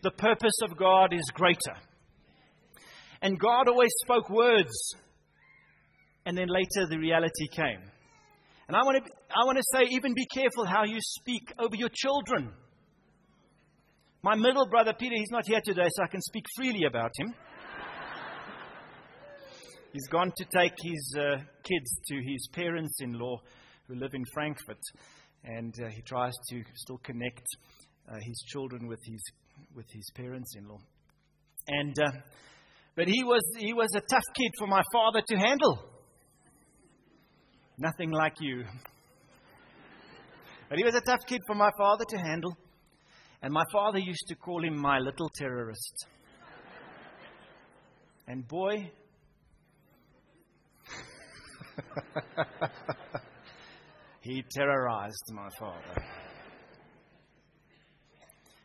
The 0.02 0.10
purpose 0.10 0.58
of 0.62 0.76
God 0.76 1.14
is 1.14 1.24
greater. 1.32 1.74
And 3.22 3.40
God 3.40 3.66
always 3.66 3.88
spoke 4.04 4.28
words, 4.28 4.94
and 6.26 6.36
then 6.36 6.48
later 6.48 6.86
the 6.86 6.98
reality 6.98 7.48
came. 7.50 7.80
And 8.68 8.76
I 8.76 8.84
want 8.84 9.02
to, 9.02 9.10
I 9.30 9.46
want 9.46 9.56
to 9.56 9.64
say, 9.72 9.84
even 9.92 10.12
be 10.12 10.26
careful 10.26 10.66
how 10.66 10.84
you 10.84 10.98
speak 11.00 11.50
over 11.58 11.74
your 11.74 11.88
children. 11.88 12.52
My 14.22 14.34
middle 14.34 14.68
brother 14.68 14.92
Peter, 14.92 15.14
he's 15.16 15.30
not 15.30 15.46
here 15.46 15.62
today, 15.64 15.88
so 15.88 16.02
I 16.02 16.08
can 16.08 16.20
speak 16.20 16.44
freely 16.56 16.84
about 16.84 17.12
him. 17.18 17.34
he's 19.94 20.08
gone 20.08 20.30
to 20.36 20.44
take 20.54 20.74
his 20.84 21.16
uh, 21.18 21.38
kids 21.62 22.00
to 22.08 22.16
his 22.16 22.48
parents 22.52 22.98
in 23.00 23.14
law 23.14 23.38
who 23.86 23.94
live 23.94 24.12
in 24.12 24.24
Frankfurt, 24.34 24.76
and 25.44 25.74
uh, 25.82 25.88
he 25.88 26.02
tries 26.02 26.32
to 26.50 26.62
still 26.74 26.98
connect 26.98 27.46
uh, 28.10 28.14
his 28.20 28.44
children 28.48 28.86
with 28.86 29.00
his, 29.04 29.22
with 29.74 29.86
his 29.90 30.10
parents 30.14 30.54
in 30.56 30.68
law. 30.68 30.80
And, 31.68 31.98
uh, 31.98 32.10
But 32.98 33.06
he 33.06 33.22
was, 33.22 33.42
he 33.58 33.72
was 33.72 33.88
a 33.94 34.00
tough 34.00 34.24
kid 34.34 34.50
for 34.58 34.66
my 34.66 34.82
father 34.92 35.20
to 35.28 35.36
handle. 35.36 35.78
Nothing 37.78 38.10
like 38.10 38.34
you. 38.40 38.64
But 40.68 40.78
he 40.78 40.84
was 40.84 40.96
a 40.96 41.00
tough 41.02 41.20
kid 41.28 41.40
for 41.46 41.54
my 41.54 41.70
father 41.78 42.04
to 42.08 42.18
handle. 42.18 42.56
And 43.40 43.52
my 43.52 43.62
father 43.72 44.00
used 44.00 44.26
to 44.28 44.34
call 44.34 44.64
him 44.64 44.76
my 44.76 44.98
little 44.98 45.30
terrorist. 45.36 46.06
And 48.26 48.48
boy, 48.48 48.90
he 54.28 54.44
terrorized 54.50 55.32
my 55.32 55.48
father. 55.58 56.04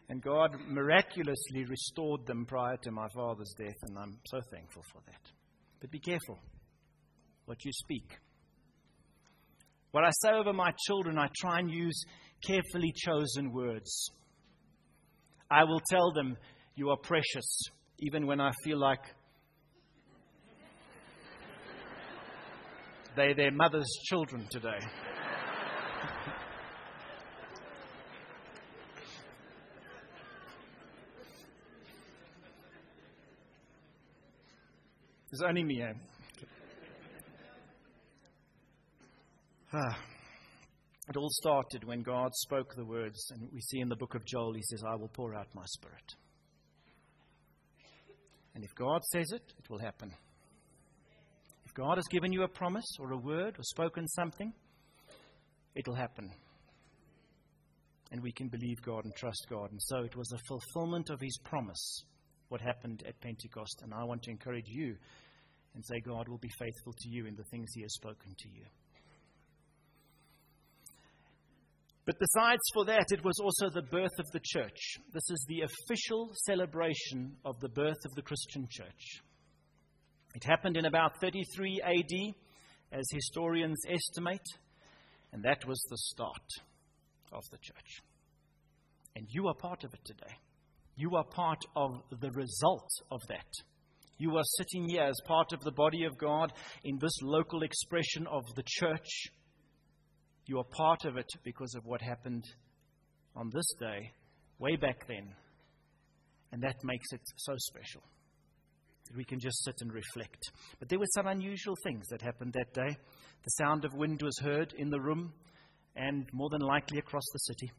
And 0.10 0.22
God 0.22 0.58
miraculously 0.68 1.64
restored 1.70 2.26
them 2.28 2.46
prior 2.46 2.76
to 2.84 2.92
my 2.92 3.08
father's 3.16 3.54
death, 3.58 3.78
and 3.84 3.98
I'm 3.98 4.20
so 4.28 4.40
thankful 4.52 4.84
for 4.92 5.02
that. 5.08 5.22
But 5.80 5.90
be 5.90 6.00
careful 6.00 6.38
what 7.46 7.64
you 7.64 7.72
speak. 7.72 8.12
What 9.92 10.04
I 10.04 10.12
say 10.22 10.32
over 10.32 10.52
my 10.52 10.72
children, 10.86 11.18
I 11.18 11.30
try 11.40 11.60
and 11.60 11.72
use 11.72 12.04
carefully 12.46 12.94
chosen 12.96 13.54
words. 13.54 14.12
I 15.50 15.64
will 15.64 15.82
tell 15.90 16.12
them, 16.12 16.36
You 16.76 16.90
are 16.90 16.98
precious, 16.98 17.70
even 18.00 18.28
when 18.28 18.42
I 18.42 18.52
feel 18.66 18.80
like 18.80 19.04
they're 23.16 23.36
their 23.36 23.52
mother's 23.52 23.90
children 24.10 24.46
today. 24.50 24.80
It's 35.32 35.42
only 35.42 35.64
me. 35.64 35.82
Eh? 35.82 35.94
Ah. 39.74 39.98
It 41.10 41.18
all 41.18 41.30
started 41.32 41.84
when 41.84 42.02
God 42.02 42.30
spoke 42.36 42.76
the 42.76 42.86
words, 42.86 43.20
and 43.32 43.50
we 43.52 43.60
see 43.60 43.80
in 43.80 43.90
the 43.90 43.96
book 43.96 44.16
of 44.16 44.24
Joel, 44.26 44.54
He 44.54 44.62
says, 44.62 44.84
I 44.88 44.96
will 44.96 45.10
pour 45.10 45.36
out 45.36 45.48
my 45.54 45.66
spirit. 45.66 46.16
And 48.56 48.64
if 48.64 48.74
God 48.76 49.02
says 49.12 49.32
it, 49.32 49.42
it 49.58 49.70
will 49.70 49.80
happen. 49.80 50.14
If 51.66 51.74
God 51.74 51.98
has 51.98 52.06
given 52.10 52.32
you 52.32 52.44
a 52.44 52.48
promise 52.48 52.86
or 53.00 53.12
a 53.12 53.18
word 53.18 53.56
or 53.58 53.64
spoken 53.64 54.08
something, 54.08 54.54
it'll 55.76 55.96
happen. 55.96 56.32
And 58.12 58.22
we 58.22 58.32
can 58.32 58.48
believe 58.48 58.82
God 58.82 59.06
and 59.06 59.16
trust 59.16 59.48
God. 59.50 59.72
And 59.72 59.82
so 59.82 60.04
it 60.04 60.16
was 60.16 60.32
a 60.32 60.48
fulfillment 60.48 61.10
of 61.10 61.20
His 61.20 61.38
promise, 61.44 62.04
what 62.50 62.62
happened 62.62 63.04
at 63.08 63.20
Pentecost. 63.22 63.82
And 63.84 63.94
I 63.94 64.04
want 64.04 64.22
to 64.24 64.32
encourage 64.32 64.68
you 64.68 64.96
and 65.74 65.84
say, 65.84 66.00
God 66.06 66.28
will 66.28 66.38
be 66.38 66.52
faithful 66.60 66.94
to 66.94 67.10
you 67.10 67.26
in 67.26 67.36
the 67.36 67.44
things 67.46 67.72
He 67.74 67.82
has 67.82 67.94
spoken 67.96 68.36
to 68.38 68.50
you. 68.50 68.66
But 72.06 72.20
besides 72.20 72.62
for 72.74 72.86
that, 72.86 73.06
it 73.12 73.24
was 73.24 73.40
also 73.42 73.70
the 73.70 73.88
birth 73.88 74.20
of 74.20 74.26
the 74.34 74.42
church. 74.44 74.98
This 75.14 75.30
is 75.30 75.46
the 75.48 75.62
official 75.62 76.32
celebration 76.46 77.38
of 77.46 77.60
the 77.62 77.70
birth 77.70 78.06
of 78.06 78.14
the 78.16 78.22
Christian 78.22 78.68
church. 78.70 79.22
It 80.36 80.44
happened 80.44 80.76
in 80.76 80.86
about 80.86 81.22
33 81.22 81.82
AD, 81.82 82.34
as 82.92 83.06
historians 83.14 83.80
estimate, 83.88 84.46
and 85.34 85.44
that 85.44 85.68
was 85.68 85.86
the 85.90 85.98
start 85.98 86.48
of 87.34 87.44
the 87.52 87.58
church. 87.58 88.02
And 89.16 89.28
you 89.30 89.48
are 89.48 89.56
part 89.56 89.84
of 89.84 89.94
it 89.94 90.06
today. 90.06 90.34
You 90.96 91.16
are 91.16 91.26
part 91.26 91.60
of 91.76 91.92
the 92.22 92.32
result 92.32 92.90
of 93.12 93.20
that. 93.28 93.52
You 94.18 94.38
are 94.38 94.44
sitting 94.58 94.88
here 94.88 95.04
as 95.04 95.20
part 95.26 95.52
of 95.52 95.60
the 95.62 95.72
body 95.72 96.06
of 96.06 96.18
God 96.18 96.54
in 96.86 96.98
this 97.02 97.20
local 97.22 97.64
expression 97.64 98.26
of 98.28 98.44
the 98.56 98.64
church 98.66 99.10
you 100.46 100.60
are 100.60 100.66
part 100.66 101.06
of 101.06 101.18
it 101.18 101.28
because 101.44 101.74
of 101.76 101.86
what 101.86 102.02
happened 102.02 102.44
on 103.36 103.50
this 103.54 103.66
day, 103.80 104.12
way 104.60 104.76
back 104.76 105.08
then. 105.08 105.34
And 106.52 106.62
that 106.64 106.84
makes 106.84 107.08
it 107.14 107.22
so 107.38 107.54
special. 107.58 108.04
We 109.16 109.24
can 109.24 109.40
just 109.40 109.64
sit 109.64 109.76
and 109.82 109.94
reflect. 109.94 110.52
But 110.80 110.90
there 110.90 111.00
were 111.00 111.08
some 111.14 111.28
unusual 111.28 111.76
things 111.84 112.08
that 112.10 112.22
happened 112.22 112.54
that 112.54 112.74
day. 112.74 112.98
The 113.44 113.52
sound 113.52 113.86
of 113.86 113.94
wind 113.94 114.22
was 114.22 114.40
heard 114.40 114.74
in 114.78 114.90
the 114.90 115.00
room 115.00 115.34
and 115.96 116.28
more 116.34 116.50
than 116.50 116.62
likely 116.62 117.00
across 117.00 117.26
the 117.34 117.40
city. 117.40 117.72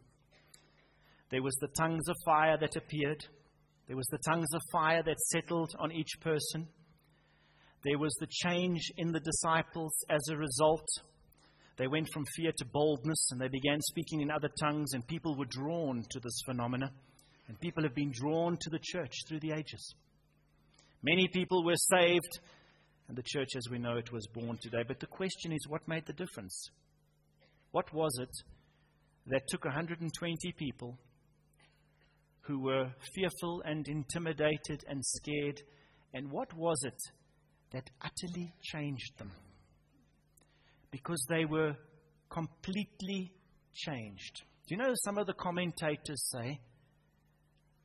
There 1.30 1.42
was 1.42 1.56
the 1.60 1.68
tongues 1.68 2.08
of 2.08 2.16
fire 2.24 2.56
that 2.58 2.76
appeared. 2.76 3.24
There 3.86 3.96
was 3.96 4.06
the 4.10 4.18
tongues 4.18 4.52
of 4.54 4.62
fire 4.72 5.02
that 5.02 5.20
settled 5.20 5.74
on 5.78 5.92
each 5.92 6.20
person. 6.20 6.68
There 7.82 7.98
was 7.98 8.14
the 8.20 8.28
change 8.30 8.92
in 8.96 9.12
the 9.12 9.20
disciples 9.20 9.92
as 10.08 10.22
a 10.30 10.36
result 10.36 10.86
they 11.76 11.88
went 11.88 12.08
from 12.12 12.24
fear 12.36 12.52
to 12.56 12.64
boldness 12.66 13.30
and 13.32 13.40
they 13.40 13.48
began 13.48 13.80
speaking 13.80 14.20
in 14.20 14.30
other 14.30 14.50
tongues, 14.60 14.92
and 14.92 15.06
people 15.06 15.36
were 15.36 15.44
drawn 15.46 16.04
to 16.10 16.20
this 16.20 16.40
phenomena. 16.46 16.90
And 17.48 17.60
people 17.60 17.82
have 17.82 17.94
been 17.94 18.12
drawn 18.12 18.56
to 18.58 18.70
the 18.70 18.78
church 18.80 19.12
through 19.28 19.40
the 19.40 19.52
ages. 19.52 19.94
Many 21.02 21.28
people 21.28 21.64
were 21.64 21.76
saved, 21.76 22.40
and 23.08 23.16
the 23.16 23.22
church 23.24 23.50
as 23.56 23.68
we 23.70 23.78
know 23.78 23.96
it 23.96 24.12
was 24.12 24.26
born 24.28 24.58
today. 24.60 24.82
But 24.86 25.00
the 25.00 25.06
question 25.06 25.52
is 25.52 25.66
what 25.68 25.86
made 25.86 26.06
the 26.06 26.12
difference? 26.12 26.70
What 27.72 27.92
was 27.92 28.18
it 28.20 28.30
that 29.26 29.42
took 29.48 29.64
120 29.64 30.52
people 30.58 30.98
who 32.42 32.60
were 32.60 32.90
fearful 33.14 33.62
and 33.64 33.86
intimidated 33.88 34.84
and 34.88 35.04
scared? 35.04 35.60
And 36.12 36.30
what 36.30 36.52
was 36.54 36.78
it 36.84 36.98
that 37.72 37.90
utterly 38.02 38.54
changed 38.62 39.18
them? 39.18 39.32
because 40.94 41.26
they 41.28 41.44
were 41.44 41.74
completely 42.30 43.32
changed. 43.74 44.42
Do 44.68 44.76
you 44.76 44.80
know 44.80 44.92
some 45.02 45.18
of 45.18 45.26
the 45.26 45.32
commentators 45.32 46.30
say 46.30 46.60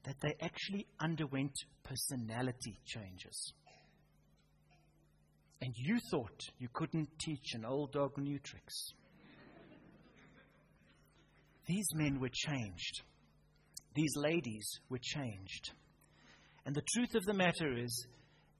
that 0.03 0.13
they 0.21 0.35
actually 0.39 0.85
underwent 1.01 1.51
personality 1.83 2.77
changes? 2.85 3.53
And 5.61 5.73
you 5.75 5.99
thought 6.11 6.41
you 6.57 6.69
couldn't 6.73 7.09
teach 7.19 7.53
an 7.53 7.65
old 7.65 7.91
dog 7.91 8.17
new 8.17 8.39
tricks. 8.39 8.93
These 11.67 11.87
men 11.93 12.19
were 12.19 12.31
changed. 12.31 13.01
These 13.93 14.13
ladies 14.15 14.67
were 14.89 14.99
changed. 15.01 15.71
And 16.65 16.75
the 16.75 16.83
truth 16.95 17.15
of 17.15 17.25
the 17.25 17.33
matter 17.33 17.77
is, 17.77 18.07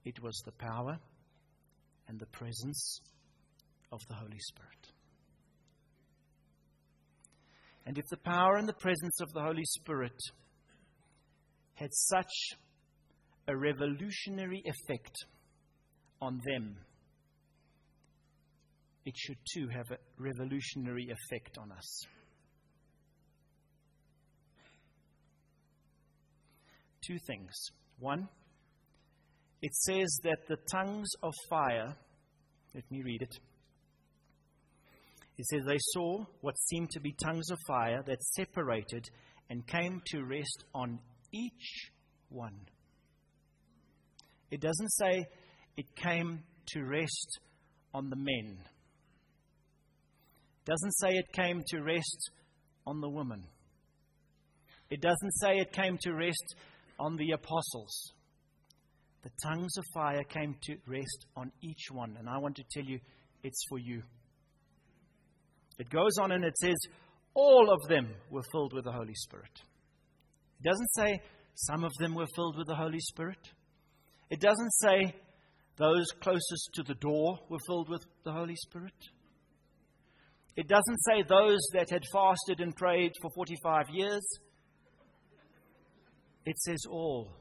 it 0.04 0.22
was 0.22 0.40
the 0.44 0.52
power 0.52 0.98
and 2.08 2.18
the 2.18 2.26
presence 2.26 3.00
of 3.92 4.00
the 4.08 4.14
Holy 4.14 4.38
Spirit. 4.38 4.92
And 7.86 7.98
if 7.98 8.04
the 8.10 8.18
power 8.18 8.56
and 8.56 8.68
the 8.68 8.74
presence 8.74 9.20
of 9.20 9.32
the 9.32 9.40
Holy 9.40 9.64
Spirit 9.64 10.18
had 11.74 11.90
such 11.92 12.30
a 13.48 13.56
revolutionary 13.56 14.62
effect 14.64 15.14
on 16.20 16.40
them, 16.44 16.76
it 19.04 19.14
should 19.16 19.38
too 19.54 19.68
have 19.68 19.90
a 19.90 19.98
revolutionary 20.18 21.08
effect 21.10 21.58
on 21.58 21.72
us. 21.72 22.06
Two 27.06 27.16
things. 27.26 27.52
One, 27.98 28.28
it 29.62 29.74
says 29.74 30.20
that 30.24 30.46
the 30.48 30.58
tongues 30.70 31.08
of 31.22 31.32
fire, 31.48 31.96
let 32.74 32.90
me 32.90 33.02
read 33.02 33.22
it. 33.22 33.38
It 35.38 35.46
says, 35.46 35.62
They 35.66 35.78
saw 35.92 36.24
what 36.42 36.58
seemed 36.58 36.90
to 36.90 37.00
be 37.00 37.14
tongues 37.24 37.50
of 37.50 37.58
fire 37.66 38.02
that 38.06 38.22
separated 38.22 39.06
and 39.48 39.66
came 39.66 40.02
to 40.08 40.24
rest 40.24 40.64
on 40.74 40.98
each 41.32 41.90
one. 42.28 42.60
It 44.50 44.60
doesn't 44.60 44.90
say 44.90 45.26
it 45.76 45.96
came 45.96 46.42
to 46.68 46.84
rest 46.84 47.40
on 47.94 48.10
the 48.10 48.16
men. 48.16 48.58
Doesn't 50.64 50.92
say 50.92 51.10
it 51.10 51.32
came 51.32 51.62
to 51.68 51.82
rest 51.82 52.30
on 52.86 53.00
the 53.00 53.08
woman. 53.08 53.44
It 54.90 55.00
doesn't 55.00 55.32
say 55.40 55.58
it 55.58 55.72
came 55.72 55.98
to 56.02 56.12
rest 56.12 56.54
on 56.98 57.16
the 57.16 57.30
apostles. 57.32 58.12
The 59.22 59.30
tongues 59.42 59.76
of 59.76 59.84
fire 59.94 60.24
came 60.24 60.56
to 60.62 60.76
rest 60.86 61.26
on 61.36 61.52
each 61.62 61.90
one. 61.90 62.16
And 62.18 62.28
I 62.28 62.38
want 62.38 62.56
to 62.56 62.64
tell 62.72 62.84
you, 62.84 62.98
it's 63.42 63.62
for 63.68 63.78
you. 63.78 64.02
It 65.78 65.88
goes 65.88 66.18
on 66.20 66.32
and 66.32 66.44
it 66.44 66.56
says, 66.58 66.76
all 67.34 67.70
of 67.72 67.88
them 67.88 68.08
were 68.30 68.42
filled 68.52 68.72
with 68.74 68.84
the 68.84 68.92
Holy 68.92 69.14
Spirit. 69.14 69.62
It 70.60 70.68
doesn't 70.68 70.92
say 70.94 71.20
some 71.54 71.84
of 71.84 71.92
them 71.98 72.14
were 72.14 72.26
filled 72.34 72.58
with 72.58 72.66
the 72.66 72.74
Holy 72.74 72.98
Spirit. 73.00 73.38
It 74.30 74.40
doesn't 74.40 74.72
say 74.74 75.14
those 75.76 76.06
closest 76.20 76.70
to 76.74 76.82
the 76.82 76.94
door 76.94 77.38
were 77.48 77.58
filled 77.66 77.88
with 77.88 78.04
the 78.24 78.32
Holy 78.32 78.56
Spirit. 78.56 78.94
It 80.60 80.68
doesn't 80.68 80.98
say 81.08 81.22
those 81.26 81.60
that 81.72 81.88
had 81.88 82.02
fasted 82.12 82.60
and 82.60 82.76
prayed 82.76 83.12
for 83.22 83.30
45 83.34 83.86
years. 83.94 84.20
It 86.44 86.58
says 86.58 86.80
all. 86.86 87.32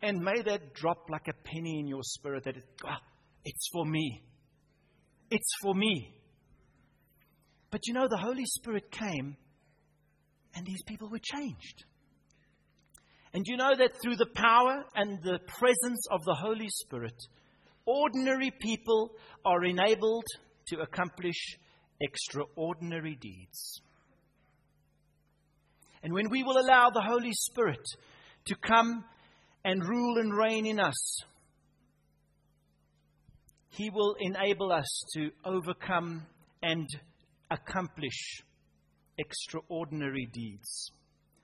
And 0.00 0.20
may 0.20 0.42
that 0.42 0.74
drop 0.74 1.10
like 1.10 1.26
a 1.26 1.32
penny 1.32 1.80
in 1.80 1.88
your 1.88 2.04
spirit 2.04 2.44
that 2.44 2.56
it, 2.56 2.62
ah, 2.86 3.00
it's 3.44 3.68
for 3.72 3.84
me. 3.84 4.22
It's 5.28 5.52
for 5.60 5.74
me. 5.74 6.14
But 7.72 7.80
you 7.88 7.94
know, 7.94 8.06
the 8.08 8.18
Holy 8.18 8.44
Spirit 8.44 8.88
came 8.92 9.36
and 10.54 10.64
these 10.64 10.84
people 10.86 11.08
were 11.08 11.18
changed. 11.18 11.84
And 13.34 13.44
you 13.48 13.56
know 13.56 13.74
that 13.76 14.00
through 14.00 14.18
the 14.18 14.30
power 14.36 14.84
and 14.94 15.20
the 15.24 15.40
presence 15.48 16.06
of 16.12 16.22
the 16.26 16.34
Holy 16.34 16.68
Spirit, 16.68 17.16
ordinary 17.86 18.52
people 18.60 19.16
are 19.44 19.64
enabled 19.64 20.26
to 20.68 20.80
accomplish 20.80 21.58
extraordinary 22.00 23.16
deeds. 23.20 23.80
And 26.02 26.12
when 26.12 26.30
we 26.30 26.42
will 26.42 26.58
allow 26.58 26.90
the 26.90 27.02
Holy 27.02 27.32
Spirit 27.32 27.84
to 28.46 28.56
come 28.56 29.04
and 29.64 29.88
rule 29.88 30.18
and 30.18 30.36
reign 30.36 30.66
in 30.66 30.80
us, 30.80 31.20
He 33.70 33.88
will 33.90 34.16
enable 34.20 34.72
us 34.72 34.88
to 35.14 35.30
overcome 35.44 36.26
and 36.62 36.88
accomplish 37.50 38.42
extraordinary 39.18 40.28
deeds. 40.32 40.90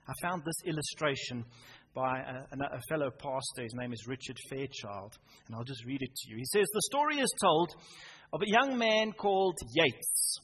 I 0.09 0.27
found 0.27 0.43
this 0.43 0.63
illustration 0.65 1.45
by 1.93 2.19
a, 2.19 2.63
a, 2.63 2.81
fellow 2.89 3.11
pastor. 3.11 3.61
His 3.61 3.75
name 3.75 3.93
is 3.93 4.07
Richard 4.07 4.37
Fairchild, 4.49 5.15
and 5.45 5.55
I'll 5.55 5.63
just 5.63 5.85
read 5.85 6.01
it 6.01 6.15
to 6.15 6.31
you. 6.31 6.37
He 6.37 6.45
says 6.45 6.67
The 6.73 6.89
story 6.89 7.17
is 7.17 7.31
told 7.39 7.69
of 8.33 8.41
a 8.41 8.49
young 8.49 8.75
man 8.79 9.11
called 9.11 9.55
Yates, 9.75 10.39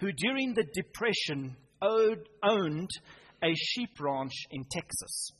who 0.00 0.12
during 0.12 0.52
the 0.52 0.66
Depression 0.74 1.56
owed, 1.80 2.28
owned 2.42 2.90
a 3.42 3.54
sheep 3.54 3.90
ranch 3.98 4.34
in 4.50 4.66
Texas. 4.70 5.30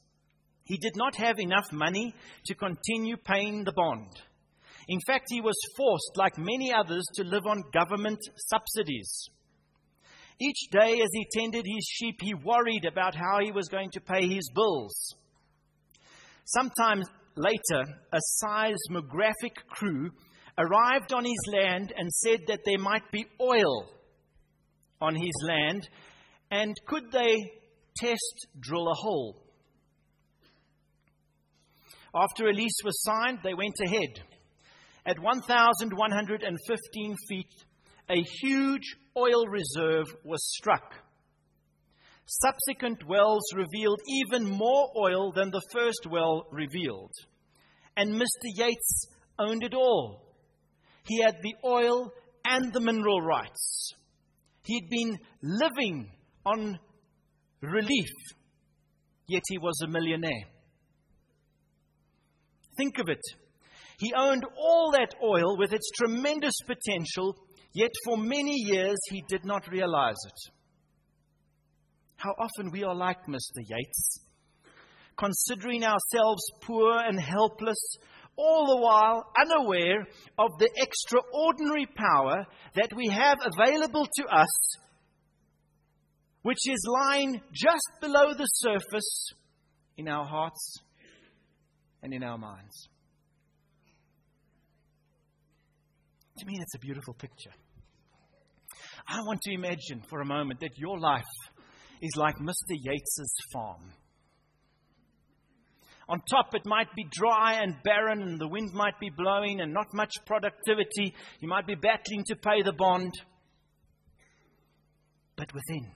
He 0.65 0.79
did 0.79 0.97
not 0.97 1.15
have 1.17 1.39
enough 1.39 1.71
money 1.71 2.15
to 2.47 2.55
continue 2.55 3.19
paying 3.19 3.65
the 3.65 3.73
bond. 3.73 4.13
In 4.89 5.01
fact, 5.07 5.27
he 5.29 5.43
was 5.43 5.57
forced, 5.77 6.13
like 6.17 6.39
many 6.39 6.73
others, 6.73 7.05
to 7.17 7.25
live 7.25 7.47
on 7.47 7.63
government 7.75 8.21
subsidies. 8.37 9.29
Each 10.41 10.69
day 10.71 11.01
as 11.01 11.11
he 11.13 11.27
tended 11.33 11.67
his 11.67 11.85
sheep, 11.85 12.17
he 12.21 12.33
worried 12.35 12.85
about 12.85 13.15
how 13.15 13.41
he 13.43 13.51
was 13.51 13.69
going 13.69 13.91
to 13.91 14.01
pay 14.01 14.29
his 14.29 14.49
bills. 14.55 15.15
Sometime 16.45 17.03
later, 17.37 17.85
a 18.13 18.21
seismographic 18.21 19.67
crew 19.69 20.11
arrived 20.57 21.13
on 21.13 21.25
his 21.25 21.49
land 21.53 21.93
and 21.97 22.13
said 22.13 22.41
that 22.47 22.61
there 22.65 22.79
might 22.79 23.11
be 23.11 23.27
oil 23.41 23.91
on 25.01 25.15
his 25.15 25.35
land, 25.47 25.89
and 26.51 26.75
could 26.87 27.11
they 27.13 27.37
test 27.97 28.47
drill 28.61 28.89
a 28.89 28.95
hole? 28.95 29.43
After 32.15 32.49
a 32.49 32.53
lease 32.53 32.81
was 32.85 33.03
signed, 33.03 33.41
they 33.43 33.55
went 33.55 33.77
ahead. 33.85 34.25
At 35.05 35.19
1,115 35.19 37.17
feet, 37.29 37.65
a 38.11 38.23
huge 38.41 38.97
oil 39.17 39.47
reserve 39.47 40.07
was 40.25 40.41
struck. 40.57 40.95
Subsequent 42.27 43.07
wells 43.07 43.45
revealed 43.55 44.01
even 44.07 44.45
more 44.51 44.91
oil 44.97 45.33
than 45.33 45.51
the 45.51 45.63
first 45.73 46.07
well 46.11 46.47
revealed. 46.51 47.13
And 47.97 48.15
Mr. 48.15 48.49
Yates 48.55 49.07
owned 49.39 49.63
it 49.65 49.75
all. 49.75 50.35
He 51.07 51.23
had 51.23 51.37
the 51.43 51.55
oil 51.65 52.13
and 52.45 52.73
the 52.73 52.81
mineral 52.81 53.23
rights. 53.23 53.95
He'd 54.65 54.89
been 54.91 55.19
living 55.43 56.11
on 56.45 56.79
relief, 57.63 58.11
yet 59.27 59.43
he 59.49 59.59
was 59.59 59.81
a 59.83 59.89
millionaire. 59.89 60.45
Think 62.77 62.99
of 62.99 63.09
it. 63.09 63.23
He 63.99 64.13
owned 64.17 64.45
all 64.57 64.93
that 64.93 65.15
oil 65.25 65.57
with 65.59 65.73
its 65.73 65.91
tremendous 65.97 66.55
potential, 66.67 67.35
yet 67.79 67.93
for 68.05 68.17
many 68.17 68.55
years 68.57 68.99
he 69.09 69.23
did 69.29 69.45
not 69.45 69.69
realize 69.69 70.17
it. 70.27 70.53
How 72.17 72.35
often 72.37 72.73
we 72.73 72.83
are 72.83 72.95
like 72.95 73.27
Mr. 73.27 73.61
Yates, 73.65 74.21
considering 75.17 75.85
ourselves 75.85 76.43
poor 76.63 76.99
and 76.99 77.21
helpless, 77.21 77.79
all 78.37 78.67
the 78.67 78.83
while 78.83 79.25
unaware 79.41 80.01
of 80.39 80.51
the 80.59 80.69
extraordinary 80.77 81.87
power 81.95 82.45
that 82.75 82.91
we 82.97 83.07
have 83.09 83.39
available 83.45 84.09
to 84.17 84.25
us, 84.27 84.77
which 86.43 86.69
is 86.69 86.85
lying 86.89 87.41
just 87.53 87.89
below 88.01 88.35
the 88.37 88.47
surface 88.47 89.33
in 89.97 90.09
our 90.09 90.25
hearts 90.25 90.79
and 92.03 92.13
in 92.13 92.25
our 92.25 92.39
minds. 92.39 92.89
To 96.39 96.47
me, 96.47 96.55
that's 96.59 96.75
a 96.75 96.81
beautiful 96.81 97.15
picture. 97.15 97.51
I 99.09 99.21
want 99.23 99.41
to 99.43 99.55
imagine 99.55 100.03
for 100.09 100.21
a 100.21 100.27
moment 100.27 100.61
that 100.61 100.77
your 100.77 100.99
life 100.99 101.25
is 102.03 102.15
like 102.17 102.37
Mr. 102.37 102.77
Yates's 102.77 103.35
farm. 103.53 103.93
On 106.11 106.21
top, 106.31 106.55
it 106.55 106.67
might 106.67 106.95
be 106.95 107.07
dry 107.11 107.61
and 107.63 107.75
barren, 107.85 108.23
and 108.23 108.41
the 108.41 108.49
wind 108.49 108.73
might 108.73 108.99
be 109.01 109.11
blowing, 109.11 109.61
and 109.61 109.73
not 109.73 109.87
much 109.93 110.13
productivity. 110.27 111.15
You 111.41 111.49
might 111.49 111.67
be 111.67 111.75
battling 111.75 112.25
to 112.27 112.37
pay 112.37 112.63
the 112.63 112.73
bond. 112.73 113.13
But 115.37 115.53
within, 115.55 115.93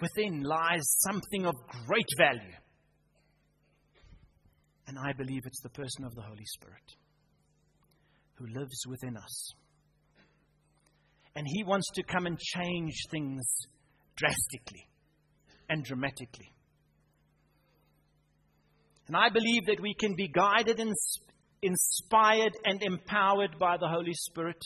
within 0.00 0.42
lies 0.42 0.82
something 1.10 1.46
of 1.46 1.54
great 1.86 2.08
value. 2.18 2.56
And 4.86 4.98
I 4.98 5.12
believe 5.12 5.42
it's 5.46 5.62
the 5.62 5.70
person 5.70 6.04
of 6.04 6.14
the 6.14 6.22
Holy 6.22 6.44
Spirit 6.44 6.96
who 8.34 8.46
lives 8.58 8.84
within 8.86 9.16
us. 9.16 9.52
And 11.34 11.46
He 11.46 11.64
wants 11.64 11.88
to 11.94 12.02
come 12.02 12.26
and 12.26 12.38
change 12.38 12.94
things 13.10 13.42
drastically 14.16 14.88
and 15.68 15.82
dramatically. 15.84 16.52
And 19.08 19.16
I 19.16 19.30
believe 19.30 19.66
that 19.66 19.80
we 19.80 19.94
can 19.94 20.14
be 20.14 20.28
guided 20.28 20.78
and 20.78 20.92
inspired 21.62 22.52
and 22.64 22.82
empowered 22.82 23.58
by 23.58 23.76
the 23.76 23.88
Holy 23.88 24.14
Spirit, 24.14 24.60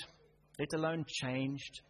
let 0.58 0.72
alone 0.74 1.04
changed. 1.08 1.80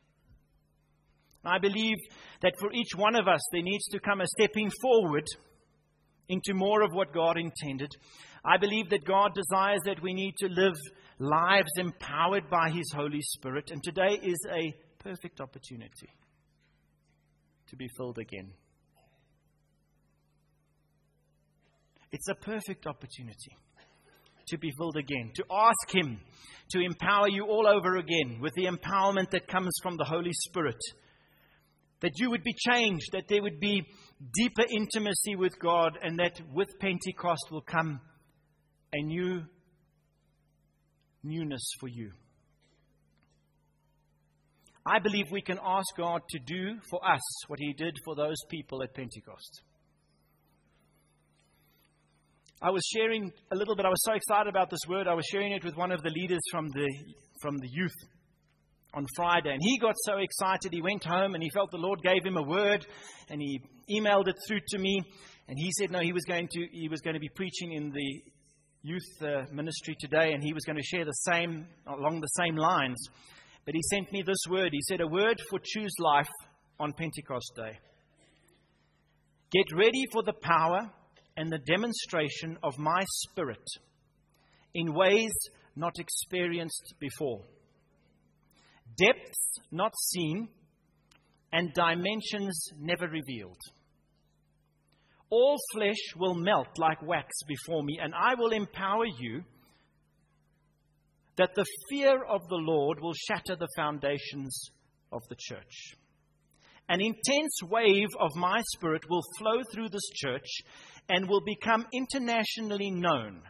I 1.45 1.59
believe 1.59 1.99
that 2.43 2.59
for 2.59 2.73
each 2.73 2.95
one 2.97 3.15
of 3.15 3.29
us, 3.29 3.41
there 3.53 3.63
needs 3.63 3.87
to 3.89 4.01
come 4.01 4.21
a 4.21 4.27
stepping 4.27 4.71
forward 4.83 5.25
into 6.29 6.55
more 6.55 6.83
of 6.83 6.93
what 6.93 7.15
God 7.15 7.39
intended. 7.39 7.91
I 8.47 8.59
believe 8.59 8.91
that 8.91 9.05
God 9.05 9.35
desires 9.35 9.81
that 9.87 10.01
we 10.01 10.15
need 10.15 10.35
to 10.39 10.47
live 10.47 10.77
lives 11.19 11.71
empowered 11.79 12.49
by 12.49 12.71
His 12.71 12.93
Holy 12.95 13.21
Spirit, 13.21 13.71
and 13.73 13.83
today 13.83 14.21
is 14.23 14.39
a 14.49 14.73
perfect 15.03 15.41
opportunity 15.41 16.09
to 17.69 17.77
be 17.77 17.89
filled 17.97 18.19
again. 18.19 18.53
It's 22.13 22.29
a 22.29 22.37
perfect 22.37 22.87
opportunity 22.87 23.57
to 24.47 24.59
be 24.59 24.71
filled 24.79 24.97
again, 24.97 25.33
to 25.35 25.45
ask 25.51 25.93
Him 25.93 26.21
to 26.71 26.81
empower 26.81 27.29
you 27.29 27.47
all 27.47 27.67
over 27.67 27.97
again 27.97 28.39
with 28.41 28.53
the 28.55 28.67
empowerment 28.67 29.31
that 29.31 29.49
comes 29.49 29.73
from 29.83 29.97
the 29.97 30.05
Holy 30.05 30.33
Spirit. 30.33 30.79
That 32.01 32.13
you 32.17 32.31
would 32.31 32.45
be 32.45 32.55
changed, 32.71 33.09
that 33.13 33.25
there 33.29 33.43
would 33.43 33.59
be 33.59 33.83
deeper 34.35 34.65
intimacy 34.71 35.35
with 35.35 35.59
God, 35.59 35.99
and 36.01 36.19
that 36.21 36.39
with 36.53 36.69
Pentecost 36.79 37.47
will 37.51 37.63
come 37.63 38.01
a 38.93 39.03
new 39.03 39.43
newness 41.23 41.69
for 41.81 41.89
you. 41.89 42.13
I 44.87 45.01
believe 45.01 45.27
we 45.33 45.43
can 45.43 45.59
ask 45.65 45.87
God 45.97 46.23
to 46.31 46.39
do 46.39 46.79
for 46.89 47.05
us 47.05 47.21
what 47.49 47.59
He 47.59 47.73
did 47.73 47.97
for 48.05 48.15
those 48.15 48.37
people 48.49 48.83
at 48.83 48.95
Pentecost. 48.95 49.63
I 52.63 52.71
was 52.71 52.83
sharing 52.95 53.31
a 53.53 53.57
little 53.57 53.77
bit, 53.77 53.85
I 53.85 53.91
was 53.91 54.03
so 54.05 54.13
excited 54.13 54.49
about 54.49 54.71
this 54.71 54.81
word, 54.89 55.09
I 55.09 55.15
was 55.15 55.27
sharing 55.31 55.53
it 55.53 55.65
with 55.65 55.77
one 55.77 55.91
of 55.93 56.03
the 56.03 56.11
leaders 56.11 56.41
from 56.51 56.69
the, 56.69 56.89
from 57.43 57.59
the 57.59 57.69
youth 57.69 57.97
on 58.95 59.05
Friday. 59.15 59.51
And 59.51 59.61
he 59.61 59.79
got 59.79 59.95
so 60.05 60.19
excited, 60.19 60.73
he 60.73 60.81
went 60.81 61.05
home 61.05 61.35
and 61.35 61.43
he 61.43 61.51
felt 61.51 61.71
the 61.71 61.77
Lord 61.77 62.01
gave 62.03 62.25
him 62.25 62.37
a 62.37 62.43
word 62.43 62.87
and 63.29 63.43
he 63.43 63.61
emailed 63.91 64.29
it 64.29 64.37
through 64.49 64.61
to 64.69 64.79
me. 64.79 65.03
And 65.49 65.59
he 65.59 65.71
said, 65.73 65.91
no, 65.91 66.01
he 66.01 66.13
was 66.13 66.25
going 66.25 66.49
to, 66.51 66.67
he 66.73 66.89
was 66.89 67.01
going 67.03 67.15
to 67.15 67.21
be 67.21 67.29
preaching 67.29 67.73
in 67.73 67.91
the 67.91 68.23
youth 68.87 69.21
uh, 69.21 69.43
ministry 69.53 69.97
today, 69.99 70.33
and 70.33 70.45
he 70.45 70.53
was 70.53 70.65
going 70.65 70.77
to 70.77 70.83
share 70.83 71.05
the 71.05 71.11
same, 71.11 71.67
along 71.89 72.21
the 72.21 72.29
same 72.41 72.55
lines. 72.55 72.97
But 73.65 73.75
he 73.75 73.81
sent 73.91 74.13
me 74.13 74.23
this 74.25 74.39
word. 74.49 74.69
He 74.71 74.81
said, 74.83 75.01
A 75.01 75.09
word 75.09 75.41
for 75.51 75.59
choose 75.59 75.93
life 75.99 76.31
on 76.79 76.93
Pentecost 76.93 77.51
Day. 77.57 77.79
Get 79.51 79.77
ready 79.77 80.05
for 80.13 80.23
the 80.23 80.35
power 80.35 80.89
and 81.37 81.51
the 81.51 81.59
demonstration 81.59 82.59
of 82.63 82.79
my 82.79 83.05
spirit 83.09 83.67
in 84.75 84.95
ways 84.95 85.33
not 85.75 85.95
experienced 85.99 86.95
before, 87.01 87.43
depths 88.97 89.59
not 89.73 89.95
seen, 90.13 90.49
and 91.53 91.75
dimensions 91.75 92.69
never 92.79 93.09
revealed. 93.09 93.59
All 95.31 95.57
flesh 95.75 96.15
will 96.17 96.35
melt 96.35 96.79
like 96.79 97.03
wax 97.03 97.35
before 97.49 97.83
me, 97.83 97.99
and 98.01 98.15
I 98.15 98.35
will 98.35 98.53
empower 98.53 99.07
you 99.07 99.43
that 101.37 101.55
the 101.55 101.67
fear 101.91 102.23
of 102.25 102.41
the 102.49 102.57
Lord 102.57 103.01
will 103.01 103.15
shatter 103.29 103.57
the 103.57 103.69
foundations 103.77 104.71
of 105.13 105.23
the 105.29 105.37
church. 105.39 105.95
An 106.89 107.01
intense 107.01 107.59
wave 107.69 108.09
of 108.21 108.37
my 108.37 108.63
spirit 108.77 109.03
will 109.11 109.23
flow 109.39 109.63
through 109.73 109.89
this 109.89 110.09
church 110.15 110.47
and 111.09 111.29
will 111.29 111.43
become 111.45 111.85
internationally 111.93 112.91
known. 112.91 113.43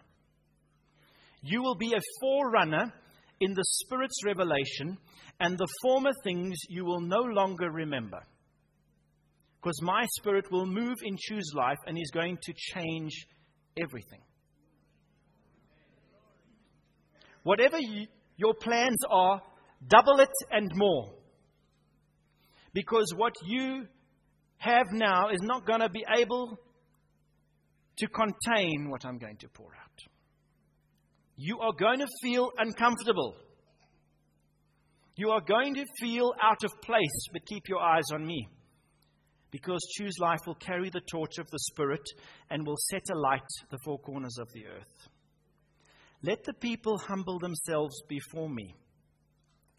You 1.43 1.63
will 1.63 1.77
be 1.77 1.93
a 1.93 2.01
forerunner 2.21 2.93
in 3.41 3.53
the 3.53 3.65
Spirit's 3.85 4.25
revelation, 4.25 4.97
and 5.39 5.59
the 5.59 5.69
former 5.83 6.13
things 6.25 6.57
you 6.71 6.85
will 6.85 7.01
no 7.01 7.21
longer 7.21 7.71
remember. 7.71 8.21
Because 9.67 9.83
my 9.83 10.07
Spirit 10.19 10.53
will 10.53 10.65
move 10.65 10.99
in 11.03 11.17
Choose 11.19 11.51
Life 11.53 11.79
and 11.89 11.99
is 11.99 12.13
going 12.15 12.39
to 12.41 12.55
change 12.57 13.27
everything. 13.77 14.21
Whatever 17.43 17.77
you, 17.81 18.07
your 18.37 18.55
plans 18.55 18.99
are, 19.11 19.43
double 19.85 20.21
it 20.21 20.31
and 20.53 20.71
more. 20.77 21.15
Because 22.75 23.13
what 23.17 23.33
you 23.45 23.87
have 24.59 24.87
now 24.93 25.31
is 25.31 25.41
not 25.43 25.67
going 25.67 25.81
to 25.81 25.89
be 25.89 26.05
able 26.17 26.61
to 27.99 28.07
contain 28.07 28.89
what 28.89 29.05
I'm 29.05 29.19
going 29.19 29.39
to 29.39 29.49
pour 29.49 29.73
out. 29.75 29.99
You 31.37 31.59
are 31.59 31.73
going 31.73 31.99
to 31.99 32.07
feel 32.23 32.53
uncomfortable. 32.57 33.35
You 35.17 35.31
are 35.31 35.41
going 35.41 35.75
to 35.75 35.85
feel 36.01 36.33
out 36.41 36.63
of 36.63 36.71
place, 36.83 37.27
but 37.33 37.45
keep 37.47 37.69
your 37.69 37.81
eyes 37.81 38.05
on 38.13 38.25
me. 38.25 38.49
Because 39.57 39.81
Choose 39.97 40.19
Life 40.21 40.41
will 40.47 40.57
carry 40.57 40.91
the 40.91 41.01
torch 41.11 41.39
of 41.39 41.51
the 41.51 41.59
Spirit 41.59 42.03
and 42.51 42.67
will 42.67 42.77
set 42.91 43.09
alight 43.11 43.41
the 43.71 43.79
four 43.87 43.99
corners 43.99 44.37
of 44.39 44.53
the 44.53 44.67
earth. 44.67 45.09
Let 46.23 46.45
the 46.45 46.53
people 46.53 46.99
humble 46.99 47.39
themselves 47.39 48.03
before 48.07 48.51
me. 48.51 48.75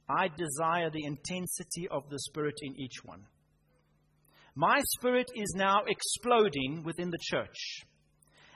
I 0.10 0.30
desire 0.30 0.90
the 0.90 1.06
intensity 1.06 1.88
of 1.92 2.10
the 2.10 2.18
Spirit 2.18 2.56
in 2.63 2.76
each 2.80 3.04
one. 3.04 3.22
My 4.56 4.80
spirit 4.98 5.30
is 5.36 5.54
now 5.56 5.82
exploding 5.88 6.82
within 6.84 7.12
the 7.12 7.20
church. 7.22 7.84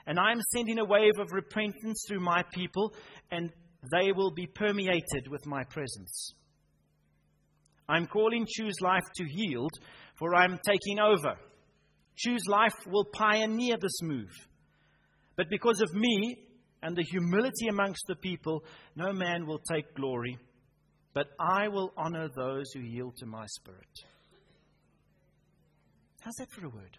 And 0.08 0.18
I 0.18 0.32
am 0.32 0.40
sending 0.52 0.80
a 0.80 0.84
wave 0.84 1.20
of 1.20 1.30
repentance 1.30 2.04
through 2.08 2.18
my 2.18 2.42
people, 2.52 2.94
and 3.30 3.52
they 3.96 4.10
will 4.10 4.32
be 4.32 4.48
permeated 4.48 5.28
with 5.30 5.46
my 5.46 5.62
presence. 5.70 6.34
I'm 7.88 8.06
calling 8.06 8.46
Choose 8.48 8.80
Life 8.80 9.04
to 9.16 9.24
yield, 9.28 9.72
for 10.18 10.34
I'm 10.34 10.58
taking 10.64 10.98
over. 11.00 11.36
Choose 12.16 12.42
Life 12.48 12.74
will 12.86 13.04
pioneer 13.04 13.76
this 13.80 14.02
move. 14.02 14.30
But 15.36 15.48
because 15.50 15.80
of 15.80 15.94
me 15.94 16.36
and 16.82 16.96
the 16.96 17.02
humility 17.02 17.68
amongst 17.68 18.04
the 18.06 18.16
people, 18.16 18.64
no 18.96 19.12
man 19.12 19.46
will 19.46 19.60
take 19.72 19.94
glory, 19.94 20.38
but 21.14 21.28
I 21.40 21.68
will 21.68 21.92
honor 21.96 22.28
those 22.28 22.70
who 22.74 22.80
yield 22.80 23.16
to 23.18 23.26
my 23.26 23.46
spirit. 23.46 23.88
How's 26.20 26.34
that 26.34 26.50
for 26.50 26.66
a 26.66 26.70
word? 26.70 26.98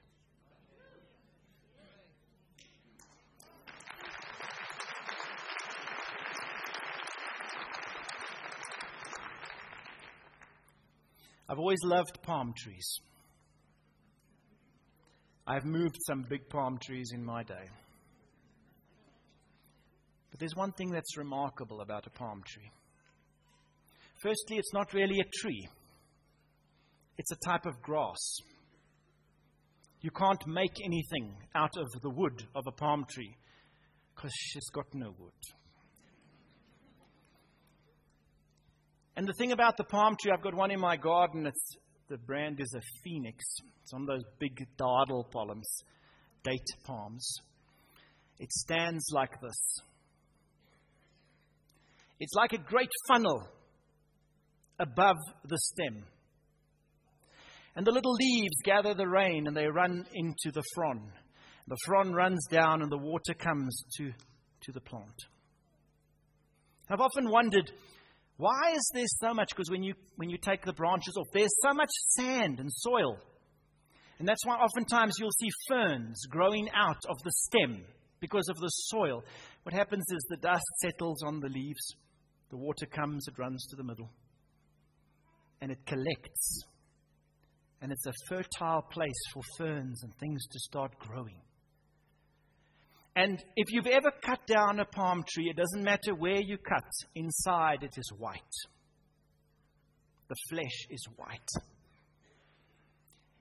I've 11.53 11.59
always 11.59 11.83
loved 11.83 12.19
palm 12.23 12.51
trees. 12.57 12.99
I've 15.45 15.65
moved 15.65 15.97
some 16.07 16.25
big 16.27 16.49
palm 16.49 16.79
trees 16.83 17.11
in 17.13 17.23
my 17.23 17.43
day. 17.43 17.69
But 20.31 20.39
there's 20.39 20.55
one 20.55 20.71
thing 20.71 20.89
that's 20.89 21.15
remarkable 21.15 21.81
about 21.81 22.07
a 22.07 22.09
palm 22.09 22.41
tree. 22.43 22.71
Firstly, 24.23 24.57
it's 24.57 24.73
not 24.73 24.95
really 24.95 25.19
a 25.19 25.29
tree, 25.41 25.67
it's 27.19 27.31
a 27.31 27.47
type 27.47 27.67
of 27.67 27.79
grass. 27.83 28.39
You 30.01 30.09
can't 30.09 30.47
make 30.47 30.77
anything 30.83 31.35
out 31.53 31.77
of 31.77 32.01
the 32.01 32.09
wood 32.09 32.47
of 32.55 32.63
a 32.65 32.71
palm 32.71 33.05
tree 33.07 33.37
because 34.15 34.33
it's 34.55 34.71
got 34.71 34.87
no 34.95 35.13
wood. 35.19 35.33
And 39.15 39.27
the 39.27 39.33
thing 39.33 39.51
about 39.51 39.77
the 39.77 39.83
palm 39.83 40.15
tree, 40.19 40.31
I've 40.31 40.41
got 40.41 40.55
one 40.55 40.71
in 40.71 40.79
my 40.79 40.97
garden. 40.97 41.45
It's, 41.45 41.77
the 42.09 42.17
brand 42.17 42.59
is 42.59 42.73
a 42.75 42.81
phoenix. 43.03 43.43
It's 43.83 43.93
one 43.93 44.03
of 44.03 44.07
those 44.07 44.23
big 44.39 44.57
dardel 44.77 45.29
palms, 45.29 45.83
date 46.43 46.67
palms. 46.83 47.27
It 48.39 48.51
stands 48.51 49.05
like 49.11 49.39
this. 49.41 49.79
It's 52.19 52.33
like 52.33 52.53
a 52.53 52.57
great 52.57 52.91
funnel 53.07 53.47
above 54.79 55.17
the 55.45 55.57
stem. 55.57 56.05
And 57.75 57.85
the 57.85 57.91
little 57.91 58.13
leaves 58.13 58.55
gather 58.63 58.93
the 58.93 59.07
rain 59.07 59.47
and 59.47 59.55
they 59.55 59.67
run 59.67 60.05
into 60.13 60.51
the 60.51 60.63
frond. 60.75 61.09
The 61.67 61.77
frond 61.85 62.15
runs 62.15 62.45
down 62.49 62.81
and 62.81 62.91
the 62.91 62.97
water 62.97 63.33
comes 63.33 63.83
to, 63.97 64.11
to 64.61 64.71
the 64.71 64.81
plant. 64.81 65.15
I've 66.89 66.99
often 66.99 67.29
wondered 67.29 67.71
why 68.37 68.73
is 68.73 68.91
there 68.93 69.05
so 69.07 69.33
much? 69.33 69.49
Because 69.49 69.69
when 69.69 69.83
you, 69.83 69.93
when 70.15 70.29
you 70.29 70.37
take 70.37 70.63
the 70.65 70.73
branches 70.73 71.15
off, 71.17 71.27
there's 71.33 71.55
so 71.61 71.73
much 71.73 71.91
sand 72.09 72.59
and 72.59 72.71
soil. 72.71 73.17
And 74.19 74.27
that's 74.27 74.45
why 74.45 74.55
oftentimes 74.55 75.15
you'll 75.19 75.31
see 75.31 75.49
ferns 75.67 76.25
growing 76.29 76.69
out 76.73 77.01
of 77.09 77.17
the 77.23 77.31
stem 77.31 77.83
because 78.19 78.47
of 78.49 78.57
the 78.57 78.69
soil. 78.69 79.23
What 79.63 79.73
happens 79.73 80.05
is 80.09 80.25
the 80.29 80.37
dust 80.37 80.63
settles 80.81 81.23
on 81.23 81.39
the 81.39 81.49
leaves, 81.49 81.95
the 82.49 82.57
water 82.57 82.85
comes, 82.85 83.27
it 83.27 83.37
runs 83.37 83.65
to 83.67 83.75
the 83.75 83.83
middle, 83.83 84.09
and 85.61 85.71
it 85.71 85.85
collects. 85.85 86.63
And 87.81 87.91
it's 87.91 88.05
a 88.05 88.13
fertile 88.29 88.83
place 88.83 89.11
for 89.33 89.41
ferns 89.57 90.03
and 90.03 90.13
things 90.19 90.45
to 90.47 90.59
start 90.59 90.97
growing. 90.99 91.41
And 93.15 93.43
if 93.55 93.71
you've 93.71 93.87
ever 93.87 94.11
cut 94.25 94.39
down 94.47 94.79
a 94.79 94.85
palm 94.85 95.23
tree, 95.29 95.49
it 95.49 95.55
doesn't 95.55 95.83
matter 95.83 96.15
where 96.15 96.41
you 96.41 96.57
cut, 96.57 96.89
inside 97.15 97.83
it 97.83 97.93
is 97.95 98.11
white. 98.17 98.39
The 100.29 100.35
flesh 100.49 100.87
is 100.89 101.05
white. 101.15 101.49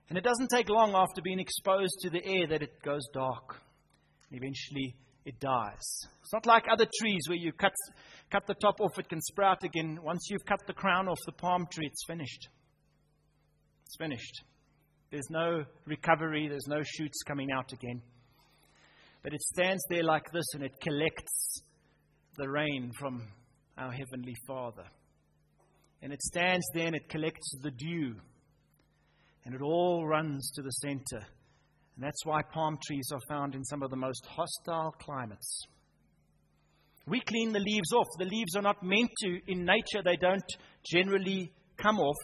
And 0.08 0.18
it 0.18 0.24
doesn't 0.24 0.50
take 0.50 0.68
long 0.68 0.94
after 0.94 1.22
being 1.22 1.40
exposed 1.40 1.94
to 2.02 2.10
the 2.10 2.22
air 2.22 2.46
that 2.48 2.62
it 2.62 2.82
goes 2.82 3.02
dark. 3.14 3.62
Eventually 4.30 4.94
it 5.24 5.40
dies. 5.40 6.06
It's 6.20 6.32
not 6.32 6.44
like 6.44 6.64
other 6.70 6.86
trees 7.00 7.22
where 7.28 7.38
you 7.38 7.52
cut, 7.52 7.72
cut 8.30 8.46
the 8.46 8.54
top 8.54 8.80
off, 8.80 8.98
it 8.98 9.08
can 9.08 9.22
sprout 9.22 9.64
again. 9.64 9.98
Once 10.02 10.28
you've 10.30 10.44
cut 10.44 10.60
the 10.66 10.74
crown 10.74 11.08
off 11.08 11.18
the 11.24 11.32
palm 11.32 11.66
tree, 11.72 11.86
it's 11.86 12.04
finished. 12.06 12.48
It's 13.86 13.96
finished. 13.96 14.42
There's 15.10 15.30
no 15.30 15.64
recovery, 15.86 16.48
there's 16.48 16.66
no 16.66 16.82
shoots 16.82 17.22
coming 17.26 17.50
out 17.50 17.72
again. 17.72 18.02
But 19.22 19.34
it 19.34 19.42
stands 19.42 19.82
there 19.88 20.02
like 20.02 20.30
this 20.32 20.46
and 20.54 20.64
it 20.64 20.72
collects 20.80 21.62
the 22.36 22.48
rain 22.48 22.90
from 22.98 23.28
our 23.78 23.92
Heavenly 23.92 24.34
Father. 24.46 24.84
And 26.02 26.12
it 26.12 26.20
stands 26.22 26.64
there 26.74 26.86
and 26.86 26.96
it 26.96 27.08
collects 27.08 27.54
the 27.62 27.70
dew. 27.70 28.16
And 29.44 29.54
it 29.54 29.62
all 29.62 30.06
runs 30.06 30.50
to 30.56 30.62
the 30.62 30.70
center. 30.70 31.24
And 31.96 32.04
that's 32.04 32.24
why 32.24 32.42
palm 32.42 32.78
trees 32.86 33.08
are 33.12 33.20
found 33.28 33.54
in 33.54 33.64
some 33.64 33.82
of 33.82 33.90
the 33.90 33.96
most 33.96 34.26
hostile 34.26 34.92
climates. 35.00 35.66
We 37.06 37.20
clean 37.20 37.52
the 37.52 37.60
leaves 37.60 37.92
off. 37.92 38.06
The 38.18 38.24
leaves 38.24 38.56
are 38.56 38.62
not 38.62 38.82
meant 38.82 39.10
to, 39.22 39.38
in 39.46 39.64
nature, 39.64 40.02
they 40.04 40.16
don't 40.16 40.44
generally 40.84 41.52
come 41.76 41.98
off. 41.98 42.16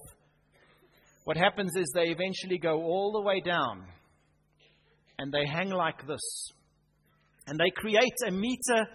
What 1.25 1.37
happens 1.37 1.77
is 1.77 1.91
they 1.95 2.09
eventually 2.11 2.59
go 2.59 2.83
all 2.83 3.13
the 3.13 3.21
way 3.21 3.41
down 3.41 3.85
and 5.19 5.33
they 5.33 5.45
hang 5.47 5.71
like 5.71 6.07
this. 6.07 6.53
And 7.49 7.59
they 7.59 7.71
create 7.71 8.15
a 8.27 8.31
meter 8.31 8.87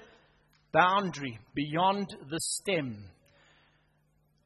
boundary 0.72 1.40
beyond 1.56 2.08
the 2.30 2.40
stem 2.40 3.10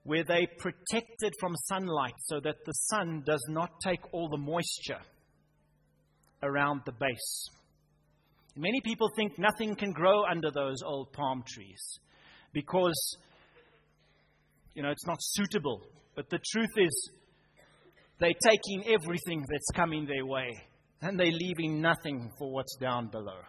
where 0.04 0.24
they 0.24 0.48
protect 0.60 1.24
it 1.24 1.34
from 1.42 1.54
sunlight 1.66 2.14
so 2.20 2.40
that 2.40 2.56
the 2.66 2.72
sun 2.72 3.22
does 3.26 3.46
not 3.50 3.70
take 3.84 4.00
all 4.14 4.30
the 4.30 4.38
moisture 4.38 5.02
around 6.42 6.82
the 6.86 6.94
base. 6.94 7.50
Many 8.56 8.80
people 8.80 9.10
think 9.18 9.38
nothing 9.38 9.76
can 9.76 9.92
grow 9.92 10.24
under 10.24 10.52
those 10.52 10.82
old 10.86 11.12
palm 11.12 11.44
trees 11.46 12.00
because, 12.54 13.18
you 14.74 14.84
know, 14.84 14.90
it's 14.90 15.06
not 15.06 15.18
suitable. 15.20 15.82
But 16.16 16.30
the 16.30 16.40
truth 16.54 16.78
is, 16.78 17.12
they're 18.20 18.32
taking 18.42 18.86
everything 18.88 19.46
that's 19.52 19.70
coming 19.76 20.06
their 20.06 20.26
way 20.26 20.50
and 21.02 21.20
they're 21.20 21.28
leaving 21.28 21.82
nothing 21.82 22.32
for 22.40 22.50
what's 22.50 22.78
down 22.78 23.10
below. 23.10 23.42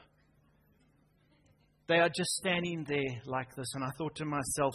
They 1.88 1.96
are 1.96 2.10
just 2.10 2.30
standing 2.34 2.84
there 2.86 3.22
like 3.24 3.54
this. 3.56 3.72
And 3.74 3.82
I 3.82 3.88
thought 3.96 4.14
to 4.16 4.26
myself, 4.26 4.74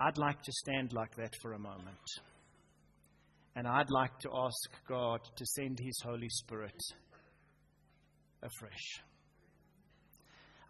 I'd 0.00 0.18
like 0.18 0.42
to 0.42 0.52
stand 0.52 0.92
like 0.92 1.14
that 1.16 1.34
for 1.40 1.52
a 1.52 1.58
moment. 1.58 1.98
And 3.54 3.66
I'd 3.66 3.90
like 3.90 4.18
to 4.20 4.30
ask 4.34 4.70
God 4.88 5.20
to 5.36 5.46
send 5.46 5.78
His 5.78 6.00
Holy 6.04 6.28
Spirit 6.28 6.80
afresh. 8.42 9.02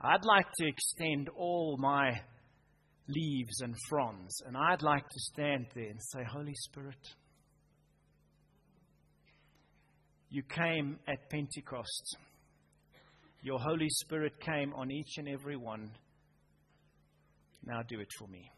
I'd 0.01 0.25
like 0.25 0.47
to 0.59 0.67
extend 0.67 1.29
all 1.37 1.77
my 1.79 2.11
leaves 3.07 3.61
and 3.61 3.75
fronds, 3.89 4.35
and 4.47 4.57
I'd 4.57 4.83
like 4.83 5.09
to 5.09 5.21
stand 5.33 5.67
there 5.75 5.91
and 5.91 6.01
say, 6.03 6.21
Holy 6.25 6.55
Spirit, 6.55 7.09
you 10.31 10.43
came 10.43 10.99
at 11.07 11.29
Pentecost. 11.29 12.17
Your 13.43 13.59
Holy 13.59 13.89
Spirit 13.89 14.39
came 14.41 14.73
on 14.75 14.91
each 14.91 15.17
and 15.17 15.29
every 15.29 15.57
one. 15.57 15.91
Now 17.65 17.83
do 17.89 18.01
it 18.01 18.09
for 18.19 18.29
me. 18.29 18.51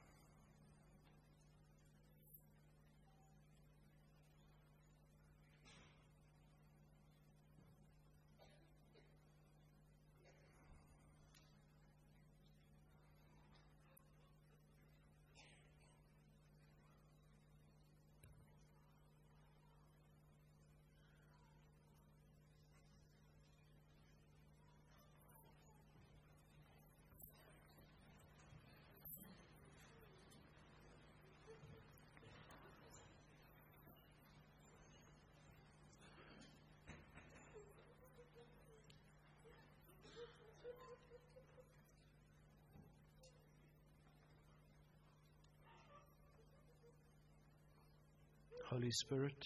Holy 48.72 48.90
Spirit, 48.90 49.36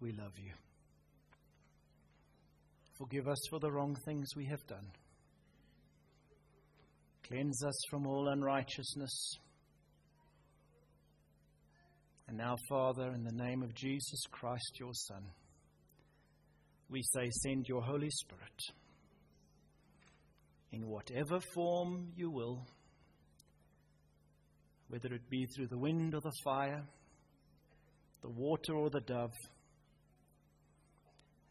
we 0.00 0.12
love 0.12 0.32
you. 0.38 0.52
Forgive 2.96 3.28
us 3.28 3.38
for 3.50 3.60
the 3.60 3.70
wrong 3.70 3.94
things 4.06 4.30
we 4.34 4.46
have 4.46 4.66
done. 4.66 4.86
Cleanse 7.28 7.62
us 7.62 7.78
from 7.90 8.06
all 8.06 8.28
unrighteousness. 8.28 9.34
And 12.26 12.38
now, 12.38 12.56
Father, 12.70 13.10
in 13.10 13.22
the 13.22 13.44
name 13.44 13.62
of 13.62 13.74
Jesus 13.74 14.22
Christ, 14.30 14.80
your 14.80 14.94
Son, 14.94 15.24
we 16.88 17.02
say, 17.02 17.28
send 17.42 17.66
your 17.68 17.82
Holy 17.82 18.08
Spirit 18.08 18.62
in 20.72 20.86
whatever 20.86 21.38
form 21.54 22.12
you 22.16 22.30
will 22.30 22.66
whether 24.94 25.12
it 25.12 25.28
be 25.28 25.44
through 25.46 25.66
the 25.66 25.76
wind 25.76 26.14
or 26.14 26.20
the 26.20 26.32
fire, 26.44 26.84
the 28.22 28.30
water 28.30 28.74
or 28.74 28.88
the 28.90 29.00
dove, 29.00 29.32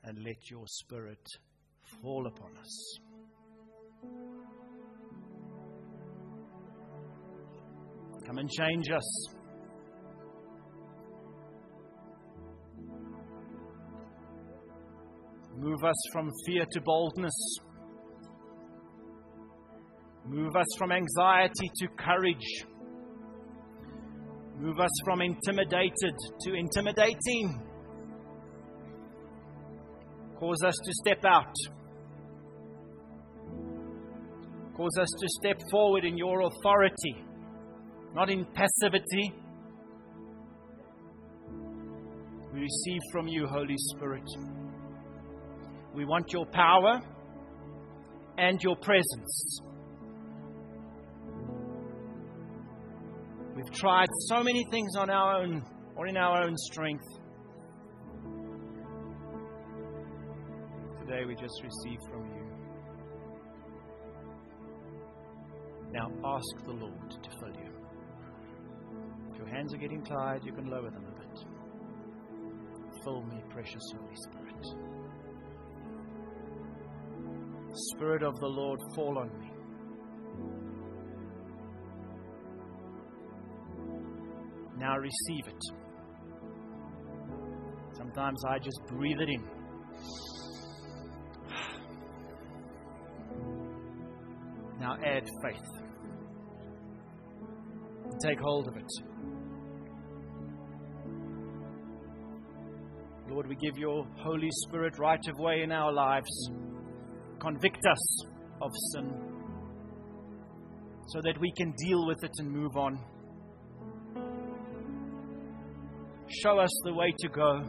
and 0.06 0.18
let 0.24 0.50
your 0.50 0.64
Spirit 0.66 1.20
fall 2.02 2.26
upon 2.26 2.56
us. 2.58 3.00
Come 8.26 8.38
and 8.38 8.50
change 8.50 8.90
us. 8.90 9.28
Move 15.58 15.84
us 15.84 16.08
from 16.14 16.32
fear 16.46 16.66
to 16.72 16.80
boldness. 16.80 17.58
Move 20.26 20.56
us 20.56 20.68
from 20.78 20.94
anxiety 20.94 21.70
to 21.82 21.90
courage. 22.00 22.66
Move 24.64 24.80
us 24.80 24.92
from 25.04 25.22
intimidated 25.22 26.16
to 26.40 26.54
intimidating. 26.54 27.62
Cause 30.40 30.64
us 30.66 30.76
to 30.86 30.94
step 31.04 31.26
out. 31.26 31.54
Cause 34.78 34.98
us 35.02 35.10
to 35.20 35.28
step 35.42 35.60
forward 35.70 36.06
in 36.06 36.18
your 36.18 36.44
authority, 36.44 37.26
not 38.16 38.30
in 38.30 38.46
passivity. 38.54 39.34
We 42.54 42.62
receive 42.62 43.02
from 43.12 43.28
you, 43.28 43.46
Holy 43.46 43.76
Spirit. 43.78 44.30
We 45.94 46.06
want 46.06 46.32
your 46.32 46.46
power 46.46 47.02
and 48.38 48.64
your 48.64 48.78
presence. 48.78 49.60
We've 53.64 53.74
tried 53.74 54.10
so 54.28 54.44
many 54.44 54.66
things 54.72 54.96
on 54.98 55.10
our 55.10 55.42
own 55.42 55.64
or 55.96 56.08
in 56.08 56.18
our 56.18 56.44
own 56.44 56.58
strength. 56.58 57.06
Today 61.00 61.24
we 61.26 61.36
just 61.36 61.64
receive 61.64 62.00
from 62.10 62.26
you. 62.26 62.44
Now 65.94 66.12
ask 66.26 66.66
the 66.66 66.74
Lord 66.74 67.12
to 67.12 67.30
fill 67.40 67.56
you. 67.64 67.72
If 69.32 69.38
your 69.38 69.48
hands 69.48 69.74
are 69.74 69.78
getting 69.78 70.04
tired, 70.04 70.44
you 70.44 70.52
can 70.52 70.70
lower 70.70 70.90
them 70.90 71.06
a 71.06 71.20
bit. 71.22 71.40
Fill 73.06 73.24
me, 73.24 73.42
precious 73.50 73.94
Holy 73.98 74.16
Spirit. 74.30 74.66
Spirit 77.96 78.24
of 78.24 78.38
the 78.42 78.48
Lord, 78.48 78.82
fall 78.94 79.20
on 79.20 79.30
me. 79.40 79.53
Now 84.84 84.98
receive 84.98 85.48
it. 85.48 85.64
Sometimes 87.96 88.44
I 88.50 88.60
just 88.60 88.82
breathe 88.90 89.22
it 89.22 89.30
in. 89.30 89.42
Now 94.82 94.98
add 95.06 95.24
faith. 95.42 95.70
Take 98.28 98.42
hold 98.42 98.68
of 98.68 98.76
it. 98.76 98.92
Lord, 103.30 103.48
we 103.48 103.56
give 103.56 103.78
your 103.78 104.06
Holy 104.18 104.50
Spirit 104.68 105.00
right 105.00 105.26
of 105.30 105.40
way 105.40 105.62
in 105.64 105.72
our 105.72 105.94
lives. 105.94 106.50
Convict 107.40 107.86
us 107.90 108.26
of 108.62 108.72
sin 108.92 109.14
so 111.08 111.22
that 111.24 111.40
we 111.40 111.54
can 111.56 111.72
deal 111.78 112.06
with 112.06 112.22
it 112.22 112.32
and 112.40 112.52
move 112.52 112.76
on. 112.76 113.13
Show 116.42 116.60
us 116.60 116.72
the 116.84 116.94
way 116.94 117.14
to 117.20 117.30
go. 117.30 117.64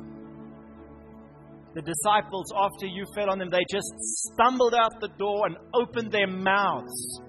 The 1.74 1.82
disciples, 1.82 2.46
after 2.56 2.86
you 2.86 3.04
fell 3.16 3.30
on 3.30 3.38
them, 3.38 3.50
they 3.50 3.64
just 3.68 3.92
stumbled 3.98 4.74
out 4.74 5.00
the 5.00 5.08
door 5.18 5.46
and 5.46 5.56
opened 5.74 6.12
their 6.12 6.28
mouths. 6.28 7.20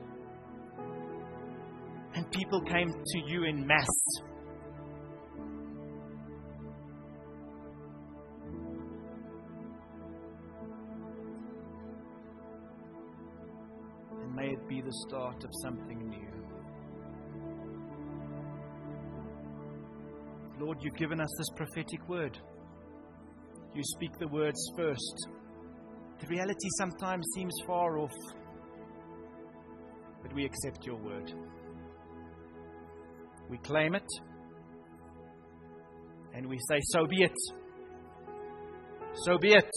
And 2.14 2.30
people 2.32 2.62
came 2.62 2.90
to 2.90 3.20
you 3.26 3.46
in 3.46 3.66
mass. 3.66 3.88
And 14.12 14.36
may 14.36 14.50
it 14.50 14.70
be 14.70 14.82
the 14.82 14.94
start 15.08 15.44
of 15.44 15.50
something 15.64 16.08
new. 16.08 16.35
Lord, 20.60 20.78
you've 20.82 20.96
given 20.96 21.20
us 21.20 21.30
this 21.38 21.50
prophetic 21.56 22.08
word. 22.08 22.40
You 23.74 23.82
speak 23.84 24.18
the 24.20 24.28
words 24.28 24.60
first. 24.78 25.28
The 26.22 26.28
reality 26.28 26.70
sometimes 26.78 27.26
seems 27.36 27.54
far 27.68 27.98
off, 27.98 28.14
but 30.22 30.34
we 30.34 30.46
accept 30.46 30.86
your 30.86 30.96
word. 30.96 31.34
We 33.50 33.58
claim 33.58 33.96
it, 33.96 34.08
and 36.34 36.48
we 36.48 36.58
say, 36.70 36.80
So 36.84 37.06
be 37.06 37.24
it. 37.24 37.36
So 39.26 39.38
be 39.38 39.54
it. 39.54 39.70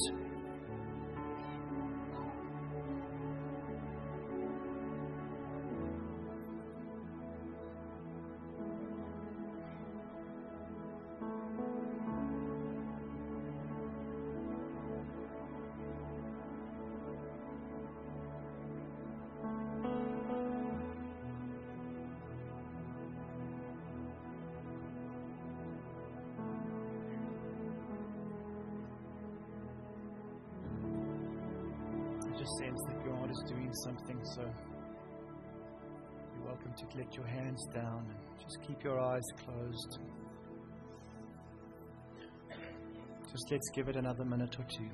Keep 38.78 38.84
your 38.84 39.00
eyes 39.00 39.24
closed. 39.44 39.98
Just 43.30 43.48
let's 43.50 43.70
give 43.74 43.88
it 43.88 43.96
another 43.96 44.24
minute 44.24 44.56
or 44.58 44.64
two. 44.64 44.88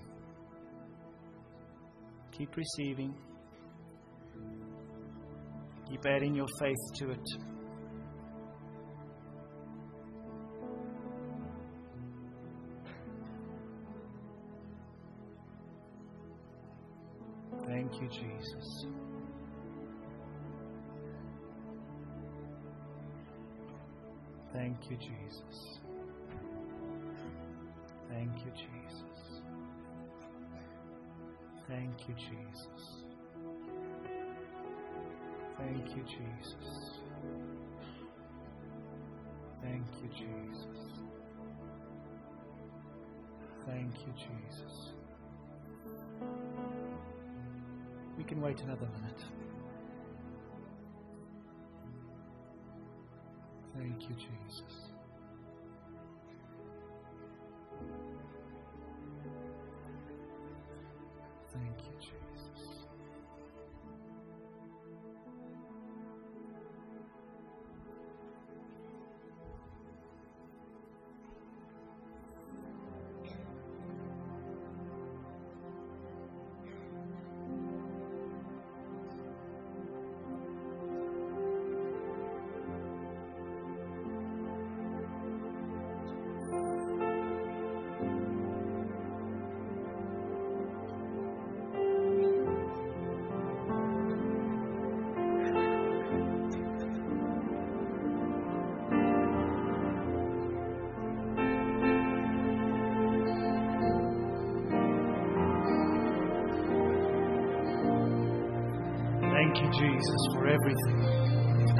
Keep 2.32 2.56
receiving. 2.56 3.14
Keep 5.88 6.06
adding 6.06 6.34
your 6.34 6.46
faith 6.58 6.76
to 6.98 7.10
it. 7.10 7.18
Thank 17.66 18.00
you, 18.00 18.08
Jesus. 18.08 19.03
Thank 24.54 24.88
you, 24.88 24.96
Jesus. 24.96 25.80
Thank 28.08 28.30
you, 28.44 28.52
Jesus. 28.52 29.42
Thank 31.68 32.08
you, 32.08 32.14
Jesus. 32.14 33.02
Thank 35.58 35.96
you, 35.96 36.04
Jesus. 36.04 37.00
Thank 39.60 39.86
you, 40.00 40.08
Jesus. 40.08 40.84
Thank 43.66 43.94
you, 44.06 44.12
Jesus. 44.14 44.92
We 48.16 48.22
can 48.22 48.40
wait 48.40 48.60
another 48.60 48.88
minute. 49.02 49.43
You, 54.10 54.16
Jesus. 54.16 54.83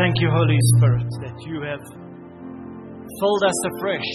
Thank 0.05 0.20
you, 0.20 0.28
Holy 0.30 0.59
Spirit, 0.76 1.07
that 1.22 1.34
you 1.46 1.62
have 1.62 1.80
filled 3.20 3.42
us 3.42 3.64
afresh. 3.72 4.11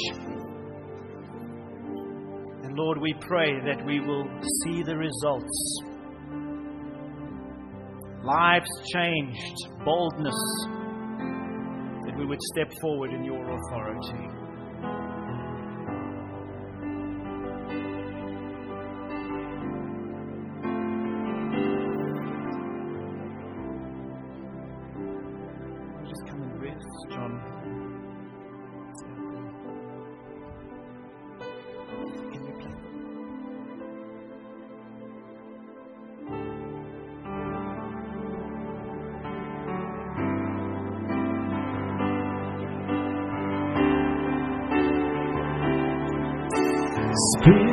And 2.61 2.77
Lord, 2.77 3.01
we 3.01 3.15
pray 3.21 3.59
that 3.65 3.83
we 3.87 3.99
will 3.99 4.27
see 4.61 4.83
the 4.83 4.95
results. 4.95 5.81
Lives 8.23 8.69
changed, 8.93 9.83
boldness, 9.83 10.67
that 12.05 12.15
we 12.19 12.25
would 12.27 12.41
step 12.53 12.71
forward 12.81 13.11
in 13.11 13.23
your 13.23 13.41
authority. 13.41 14.48
Spirit 47.19 47.68